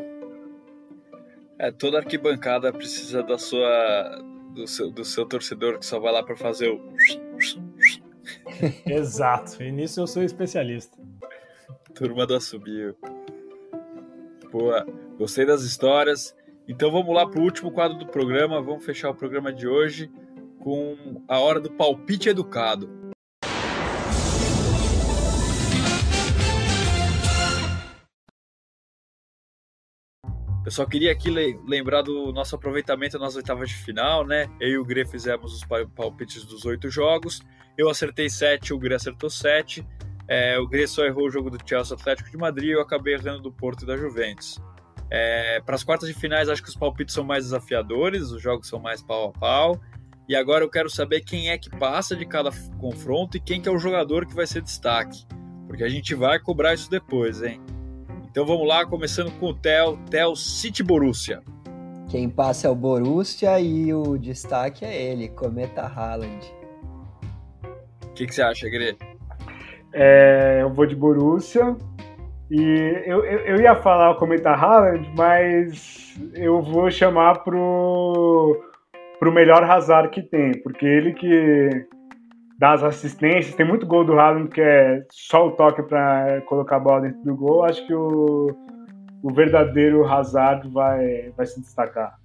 [1.57, 6.23] É, toda arquibancada precisa da sua do seu, do seu torcedor que só vai lá
[6.23, 6.79] para fazer o
[8.85, 10.97] Exato, e nisso eu sou especialista.
[11.93, 12.95] Turma do Assobio.
[14.51, 14.85] Boa,
[15.17, 16.35] gostei das histórias.
[16.67, 18.61] Então vamos lá para o último quadro do programa.
[18.61, 20.11] Vamos fechar o programa de hoje
[20.59, 22.98] com a hora do palpite educado.
[30.69, 34.47] Eu só queria aqui lembrar do nosso aproveitamento nas oitavas de final, né?
[34.59, 35.63] Eu e o Gre fizemos os
[35.95, 37.41] palpites dos oito jogos.
[37.75, 39.83] Eu acertei sete, o Gre acertou sete.
[40.27, 43.15] É, o Gre só errou o jogo do Chelsea Atlético de Madrid e eu acabei
[43.15, 44.61] errando do Porto e da Juventus.
[45.09, 48.67] É, Para as quartas de finais, acho que os palpites são mais desafiadores, os jogos
[48.67, 49.81] são mais pau a pau.
[50.27, 53.67] E agora eu quero saber quem é que passa de cada confronto e quem que
[53.67, 55.25] é o jogador que vai ser destaque.
[55.65, 57.59] Porque a gente vai cobrar isso depois, hein?
[58.31, 61.41] Então vamos lá, começando com o Tel, Tel City Borussia.
[62.09, 66.53] Quem passa é o Borussia e o destaque é ele, Cometa Haaland.
[68.05, 68.95] O que, que, você acha, Gre?
[69.93, 71.75] É, eu vou de Borussia
[72.51, 72.61] e
[73.05, 78.63] eu, eu, eu, ia falar o Cometa Haaland, mas eu vou chamar pro,
[79.19, 81.87] pro melhor Hazard que tem, porque ele que
[82.59, 83.55] das assistências.
[83.55, 87.23] Tem muito gol do Haaland que é só o toque para colocar a bola dentro
[87.23, 87.63] do gol.
[87.63, 88.53] Acho que o,
[89.23, 92.19] o verdadeiro Hazard vai, vai se destacar.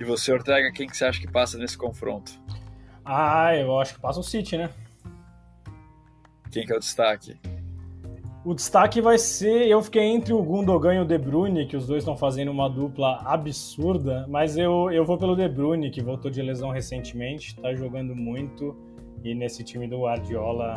[0.00, 2.32] E você, Ortega, quem que você acha que passa nesse confronto?
[3.04, 4.70] Ah, eu acho que passa o City, né?
[6.50, 7.38] Quem que é o destaque?
[8.44, 9.66] O destaque vai ser.
[9.66, 12.68] Eu fiquei entre o Gundogan e o De Bruyne, que os dois estão fazendo uma
[12.68, 17.74] dupla absurda, mas eu, eu vou pelo De Bruyne, que voltou de lesão recentemente, está
[17.74, 18.76] jogando muito,
[19.24, 20.74] e nesse time do Guardiola,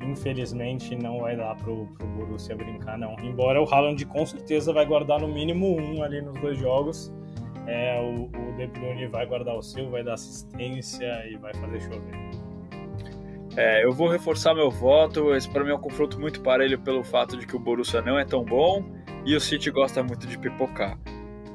[0.00, 3.16] infelizmente, não vai dar pro, pro Borussia brincar, não.
[3.24, 7.12] Embora o Haaland com certeza vai guardar no mínimo um ali nos dois jogos.
[7.66, 11.80] É, o, o De Bruyne vai guardar o seu, vai dar assistência e vai fazer
[11.80, 12.29] chover.
[13.56, 15.34] É, eu vou reforçar meu voto.
[15.34, 18.18] Esse para mim é um confronto muito parelho pelo fato de que o Borussia não
[18.18, 18.84] é tão bom
[19.24, 20.98] e o City gosta muito de pipocar.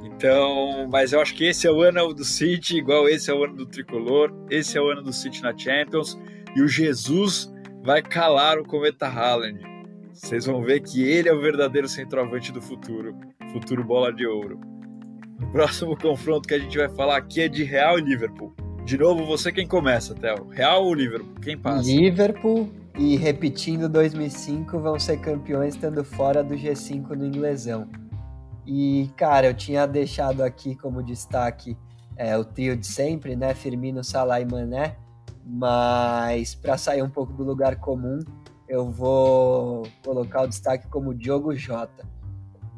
[0.03, 3.43] Então, mas eu acho que esse é o ano do City, igual esse é o
[3.43, 6.17] ano do Tricolor, esse é o ano do City na Champions
[6.55, 9.59] e o Jesus vai calar o cometa Haaland.
[10.13, 13.13] Vocês vão ver que ele é o verdadeiro centroavante do futuro,
[13.51, 14.59] futuro bola de ouro.
[15.41, 18.55] O próximo confronto que a gente vai falar aqui é de Real e Liverpool.
[18.85, 20.47] De novo, você quem começa, Theo?
[20.49, 21.33] Real ou Liverpool?
[21.41, 21.89] Quem passa?
[21.89, 27.89] Liverpool e repetindo 2005 vão ser campeões estando fora do G5 no inglesão.
[28.63, 31.75] E, cara, eu tinha deixado aqui como destaque
[32.15, 33.55] é, o trio de sempre, né?
[33.55, 34.95] Firmino, Salah e Mané.
[35.43, 38.19] Mas para sair um pouco do lugar comum,
[38.69, 42.07] eu vou colocar o destaque como Diogo Jota.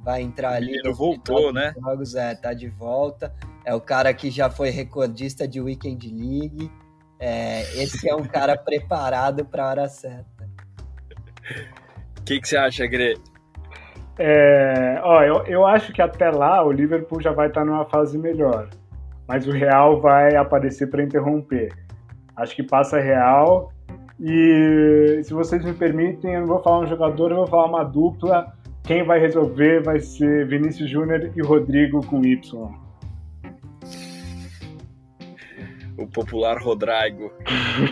[0.07, 0.71] Vai entrar ali.
[0.71, 1.73] Ele voltou, né?
[1.77, 3.33] Jogos, é, tá de volta.
[3.65, 6.71] É o cara que já foi recordista de Weekend League.
[7.19, 10.49] É, esse é um cara preparado para a hora certa.
[12.17, 13.19] O que, que você acha, Gre?
[14.17, 18.17] É, ó, eu, eu acho que até lá o Liverpool já vai estar numa fase
[18.17, 18.69] melhor.
[19.27, 21.73] Mas o Real vai aparecer para interromper.
[22.33, 23.73] Acho que passa Real.
[24.17, 27.83] E se vocês me permitem, eu não vou falar um jogador, eu vou falar uma
[27.83, 28.55] dupla.
[28.88, 32.39] Quem vai resolver vai ser Vinícius Júnior e Rodrigo com Y.
[35.97, 37.33] o popular Rodrigo.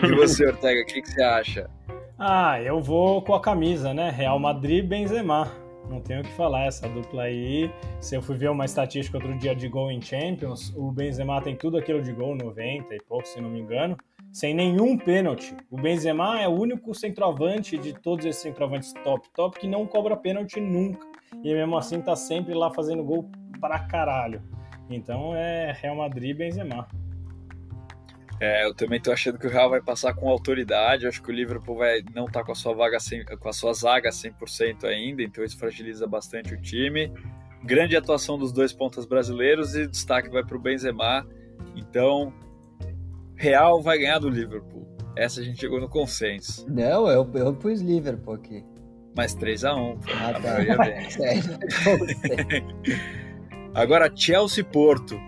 [0.02, 1.70] E você, Ortega, o que, que, você acha?
[2.18, 4.10] Ah, eu vou com a camisa, né?
[4.10, 5.52] Real Madrid Benzema.
[5.90, 7.70] Não tenho o que falar, essa dupla aí.
[8.00, 11.54] Se eu fui ver uma estatística outro dia de gol em Champions, o Benzema tem
[11.54, 13.96] tudo aquilo de gol, 90 e pouco, se não me engano,
[14.36, 15.56] sem nenhum pênalti.
[15.70, 20.14] O Benzema é o único centroavante de todos esses centroavantes top, top, que não cobra
[20.14, 21.06] pênalti nunca.
[21.42, 24.42] E mesmo assim tá sempre lá fazendo gol pra caralho.
[24.90, 26.86] Então é Real Madrid Benzema.
[28.38, 31.06] É, eu também tô achando que o Real vai passar com autoridade.
[31.06, 33.72] Acho que o Liverpool vai não tá com a sua vaga 100, com a sua
[33.72, 37.10] zaga 100% ainda, então isso fragiliza bastante o time.
[37.64, 41.26] Grande atuação dos dois pontas brasileiros e destaque vai para o Benzema.
[41.74, 42.34] Então,
[43.36, 44.86] Real vai ganhar do Liverpool.
[45.16, 46.66] Essa a gente chegou no consenso.
[46.68, 48.62] Não, eu, eu pus Liverpool aqui.
[49.16, 50.58] Mas 3 a 1 ah, a tá.
[53.80, 55.18] Agora, Chelsea Porto.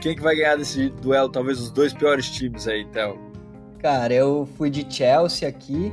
[0.00, 1.28] Quem que vai ganhar desse duelo?
[1.28, 3.18] Talvez os dois piores times aí, Théo.
[3.78, 5.92] Cara, eu fui de Chelsea aqui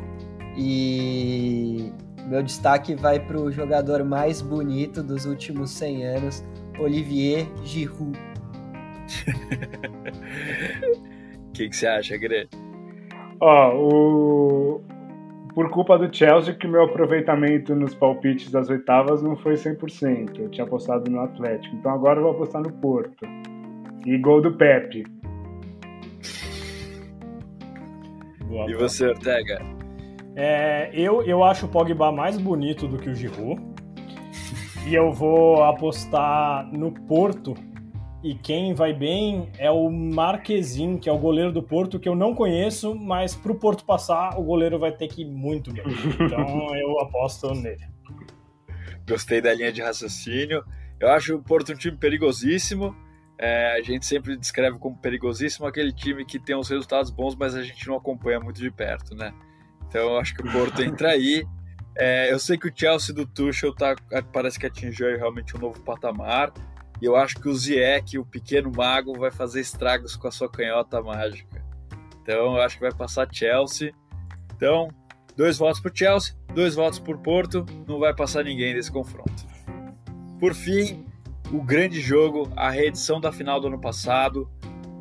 [0.55, 1.91] e
[2.27, 6.43] meu destaque vai para o jogador mais bonito dos últimos 100 anos,
[6.79, 8.19] Olivier Giroud.
[11.49, 12.47] O que, que você acha, Gre?
[13.41, 14.81] Ó, o...
[15.53, 20.39] por culpa do Chelsea que meu aproveitamento nos palpites das oitavas não foi 100%.
[20.39, 23.25] Eu tinha apostado no Atlético, então agora eu vou apostar no Porto.
[24.05, 25.05] E gol do Pepe.
[28.45, 29.61] Boa, e você, Ortega?
[30.35, 33.61] É, eu, eu acho o Pogba mais bonito do que o Giroud.
[34.87, 37.53] E eu vou apostar no Porto.
[38.21, 42.15] E quem vai bem é o Marquezin, que é o goleiro do Porto, que eu
[42.15, 45.85] não conheço, mas para o Porto passar, o goleiro vai ter que ir muito bem.
[46.19, 47.87] Então eu aposto nele.
[49.07, 50.63] Gostei da linha de raciocínio.
[50.99, 52.93] Eu acho o Porto um time perigosíssimo
[53.41, 57.55] é, a gente sempre descreve como perigosíssimo aquele time que tem os resultados bons, mas
[57.55, 59.33] a gente não acompanha muito de perto, né?
[59.87, 61.47] Então eu acho que o Porto entra aí.
[61.95, 63.95] É, eu sei que o Chelsea do Tuchel tá,
[64.33, 66.51] parece que atingiu realmente um novo patamar.
[67.01, 70.49] E eu acho que o Ziyech, o pequeno mago, vai fazer estragos com a sua
[70.49, 71.63] canhota mágica.
[72.21, 73.93] Então eu acho que vai passar Chelsea.
[74.55, 74.89] Então,
[75.35, 77.65] dois votos para Chelsea, dois votos por Porto.
[77.87, 79.47] Não vai passar ninguém desse confronto.
[80.39, 81.05] Por fim,
[81.51, 84.49] o grande jogo, a reedição da final do ano passado,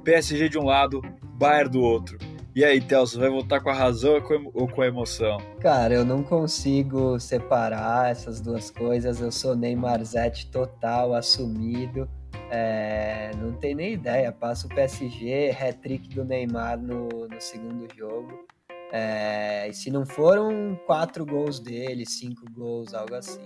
[0.04, 1.02] PSG de um lado,
[1.34, 2.18] Bayern do outro.
[2.58, 4.20] E aí, Telso, vai voltar com a razão
[4.52, 5.38] ou com a emoção?
[5.60, 9.20] Cara, eu não consigo separar essas duas coisas.
[9.20, 12.10] Eu sou Neymar Zete total, assumido.
[12.50, 14.32] É, não tem nem ideia.
[14.32, 18.44] Passa o PSG, hat-trick do Neymar no, no segundo jogo.
[18.90, 23.44] É, e se não foram quatro gols dele, cinco gols, algo assim.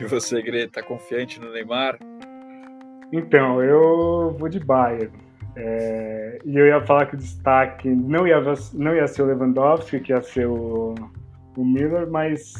[0.00, 1.98] E você, Greta, tá confiante no Neymar?
[3.12, 5.25] Então, eu vou de Bayern.
[5.56, 8.42] É, e eu ia falar que o destaque não ia,
[8.74, 10.94] não ia ser o Lewandowski, que ia ser o,
[11.56, 12.52] o Miller, mas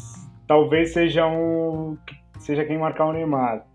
[0.47, 1.97] talvez seja um
[2.39, 3.67] seja quem marcar o Neymar.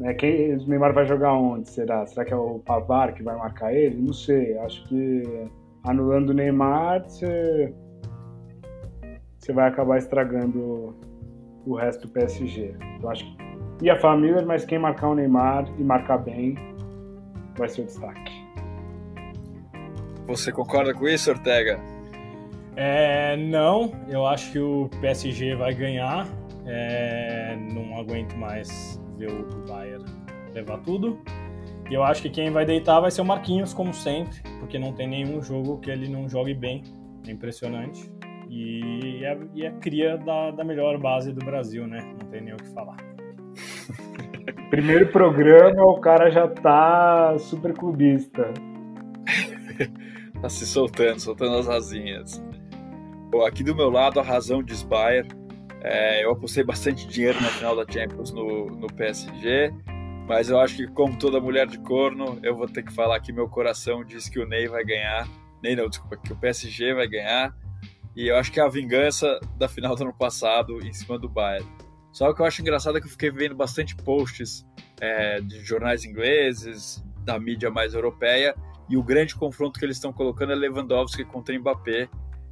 [0.00, 0.14] Né?
[0.14, 1.68] Quem, o Neymar vai jogar onde?
[1.68, 2.06] Será?
[2.06, 4.00] Será que é o Pavar que vai marcar ele?
[4.00, 4.56] Não sei.
[4.58, 5.22] Acho que
[5.84, 7.74] anulando o Neymar, você,
[9.38, 10.96] você vai acabar estragando
[11.66, 12.74] o resto do PSG.
[13.02, 16.56] Eu acho que ia falar Miller, mas quem marcar o Neymar e marcar bem
[17.56, 18.32] vai ser o destaque.
[20.26, 21.80] Você concorda com isso, Ortega?
[22.76, 26.26] É, não, eu acho que o PSG vai ganhar.
[26.64, 30.04] É, não aguento mais ver o Bayern
[30.54, 31.20] levar tudo.
[31.90, 34.92] E eu acho que quem vai deitar vai ser o Marquinhos, como sempre, porque não
[34.92, 36.82] tem nenhum jogo que ele não jogue bem.
[37.26, 38.10] É impressionante.
[38.48, 42.00] E é, e é cria da, da melhor base do Brasil, né?
[42.20, 42.96] Não tem nem o que falar.
[44.72, 48.54] Primeiro programa, o cara já tá super clubista.
[50.40, 52.42] tá se soltando, soltando as asinhas.
[53.30, 55.28] Bom, aqui do meu lado, a razão de Spire.
[55.82, 59.70] É, eu apostei bastante dinheiro na final da Champions no, no PSG,
[60.26, 63.30] mas eu acho que, como toda mulher de corno, eu vou ter que falar que
[63.30, 65.28] meu coração diz que o Ney vai ganhar.
[65.62, 67.54] Ney não, desculpa, que o PSG vai ganhar.
[68.16, 71.28] E eu acho que é a vingança da final do ano passado em cima do
[71.28, 71.68] Bayern.
[72.12, 74.66] Só o que eu acho engraçado é que eu fiquei vendo bastante posts
[75.00, 78.54] é, de jornais ingleses, da mídia mais europeia,
[78.88, 82.08] e o grande confronto que eles estão colocando é Lewandowski contra Mbappé.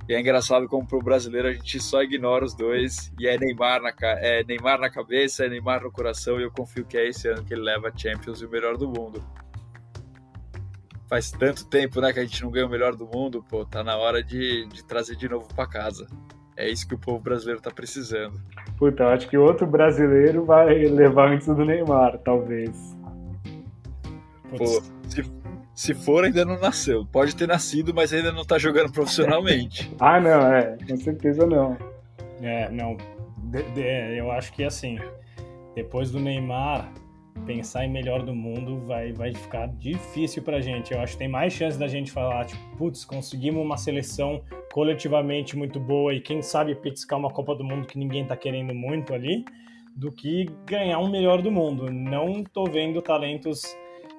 [0.08, 3.38] E é engraçado como para o brasileiro a gente só ignora os dois e é
[3.38, 7.06] Neymar, na, é Neymar na cabeça, é Neymar no coração e eu confio que é
[7.06, 9.22] esse ano que ele leva a Champions e o melhor do mundo.
[11.08, 13.84] Faz tanto tempo né, que a gente não ganha o melhor do mundo, pô, tá
[13.84, 16.06] na hora de, de trazer de novo para casa.
[16.56, 18.40] É isso que o povo brasileiro tá precisando.
[18.80, 22.96] Puta, eu acho que outro brasileiro vai levar antes do Neymar, talvez.
[24.56, 24.66] Pô,
[25.06, 25.22] se,
[25.74, 27.04] se for, ainda não nasceu.
[27.04, 29.94] Pode ter nascido, mas ainda não tá jogando profissionalmente.
[30.00, 30.78] ah, não, é.
[30.88, 31.76] Com certeza não.
[32.40, 32.96] É, não.
[33.36, 34.98] De, de, eu acho que assim,
[35.74, 36.90] depois do Neymar,
[37.46, 40.92] pensar em melhor do mundo vai, vai ficar difícil pra gente.
[40.92, 45.56] Eu acho que tem mais chance da gente falar, tipo, putz, conseguimos uma seleção coletivamente
[45.56, 49.12] muito boa e quem sabe petiscar uma Copa do Mundo que ninguém tá querendo muito
[49.14, 49.44] ali,
[49.96, 51.90] do que ganhar um melhor do mundo.
[51.90, 53.62] Não tô vendo talentos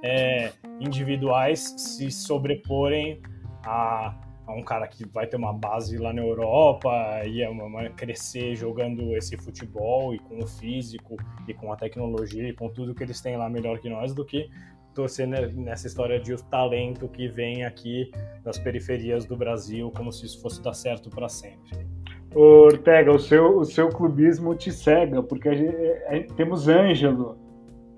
[0.03, 3.21] é, individuais se sobreporem
[3.65, 4.15] a
[4.51, 6.91] a um cara que vai ter uma base lá na Europa
[7.25, 12.47] e é uma, crescer jogando esse futebol e com o físico e com a tecnologia
[12.49, 14.49] e com tudo que eles têm lá melhor que nós do que
[14.93, 18.11] torcer nessa história de o talento que vem aqui
[18.43, 21.87] das periferias do Brasil como se isso fosse dar certo para sempre.
[22.33, 25.75] Ortega, o seu, o seu clubismo te cega, porque a gente,
[26.07, 27.37] a gente, temos Ângelo,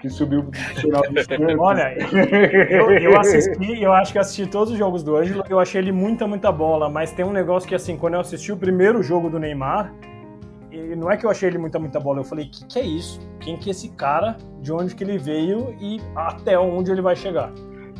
[0.04, 1.14] que subiu final do
[1.62, 1.95] Olha,
[2.70, 5.93] eu, eu, assisti, eu acho que assisti todos os jogos do Ângelo, eu achei ele
[5.93, 9.30] muita, muita bola, mas tem um negócio que, assim, quando eu assisti o primeiro jogo
[9.30, 9.93] do Neymar,
[10.97, 13.18] não é que eu achei ele muita, muita bola, eu falei, que que é isso?
[13.39, 14.36] Quem que é esse cara?
[14.62, 17.49] De onde que ele veio e até onde ele vai chegar?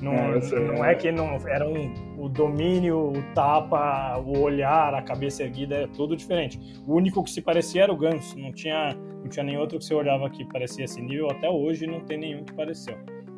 [0.02, 5.02] Não é, não é que não era um, o domínio, o tapa, o olhar, a
[5.02, 6.60] cabeça erguida é tudo diferente.
[6.86, 9.86] O único que se parecia era o Ganso, não tinha, não tinha nem outro que
[9.86, 11.32] você olhava que parecia esse nível.
[11.32, 12.96] Até hoje não tem nenhum que pareceu.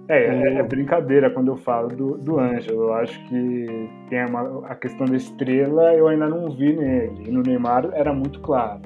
[0.07, 2.83] É, é, é brincadeira quando eu falo do, do Ângelo.
[2.83, 7.23] Eu acho que tem uma, a questão da estrela eu ainda não vi nele.
[7.27, 8.81] E no Neymar era muito claro.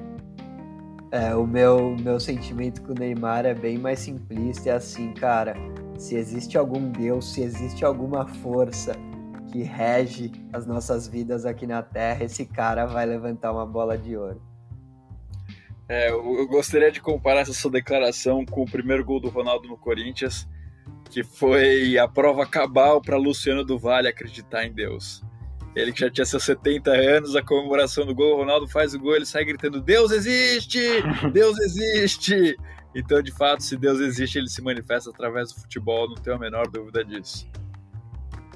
[1.10, 4.70] É, o meu, meu sentimento com o Neymar é bem mais simplista.
[4.70, 5.54] É assim, cara
[6.00, 8.96] se existe algum Deus, se existe alguma força
[9.52, 14.16] que rege as nossas vidas aqui na Terra, esse cara vai levantar uma bola de
[14.16, 14.40] ouro.
[15.90, 19.76] É, eu gostaria de comparar essa sua declaração com o primeiro gol do Ronaldo no
[19.76, 20.48] Corinthians,
[21.10, 25.20] que foi a prova cabal para Luciano do Vale acreditar em Deus.
[25.74, 29.00] Ele que já tinha seus 70 anos, a comemoração do gol, o Ronaldo faz o
[29.00, 30.78] gol, ele sai gritando: Deus existe!
[31.32, 32.56] Deus existe!
[32.94, 36.38] Então, de fato, se Deus existe, ele se manifesta através do futebol, não tenho a
[36.38, 37.48] menor dúvida disso.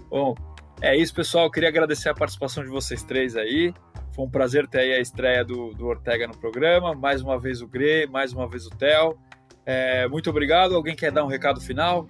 [0.08, 0.36] Bom,
[0.80, 1.46] é isso, pessoal.
[1.46, 3.74] Eu queria agradecer a participação de vocês três aí.
[4.14, 6.94] Foi um prazer ter aí a estreia do, do Ortega no programa.
[6.94, 9.18] Mais uma vez o Gre, mais uma vez o Theo.
[9.66, 10.76] É, muito obrigado.
[10.76, 12.06] Alguém quer dar um recado final?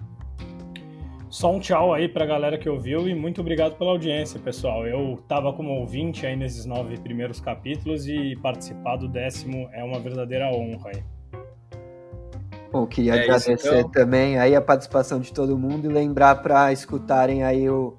[1.31, 4.85] Só um tchau aí pra galera que ouviu e muito obrigado pela audiência, pessoal.
[4.85, 9.99] Eu tava como ouvinte aí nesses nove primeiros capítulos e participar do décimo é uma
[9.99, 11.03] verdadeira honra aí.
[12.71, 13.89] Bom, queria é agradecer isso, então.
[13.89, 17.97] também aí a participação de todo mundo e lembrar para escutarem aí o,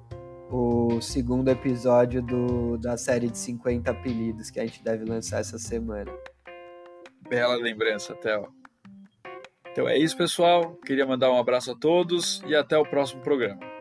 [0.49, 5.57] o segundo episódio do, da série de 50 apelidos que a gente deve lançar essa
[5.57, 6.11] semana.
[7.29, 8.47] Bela lembrança, Theo.
[9.71, 10.75] Então é isso, pessoal.
[10.85, 13.76] Queria mandar um abraço a todos e até o próximo programa.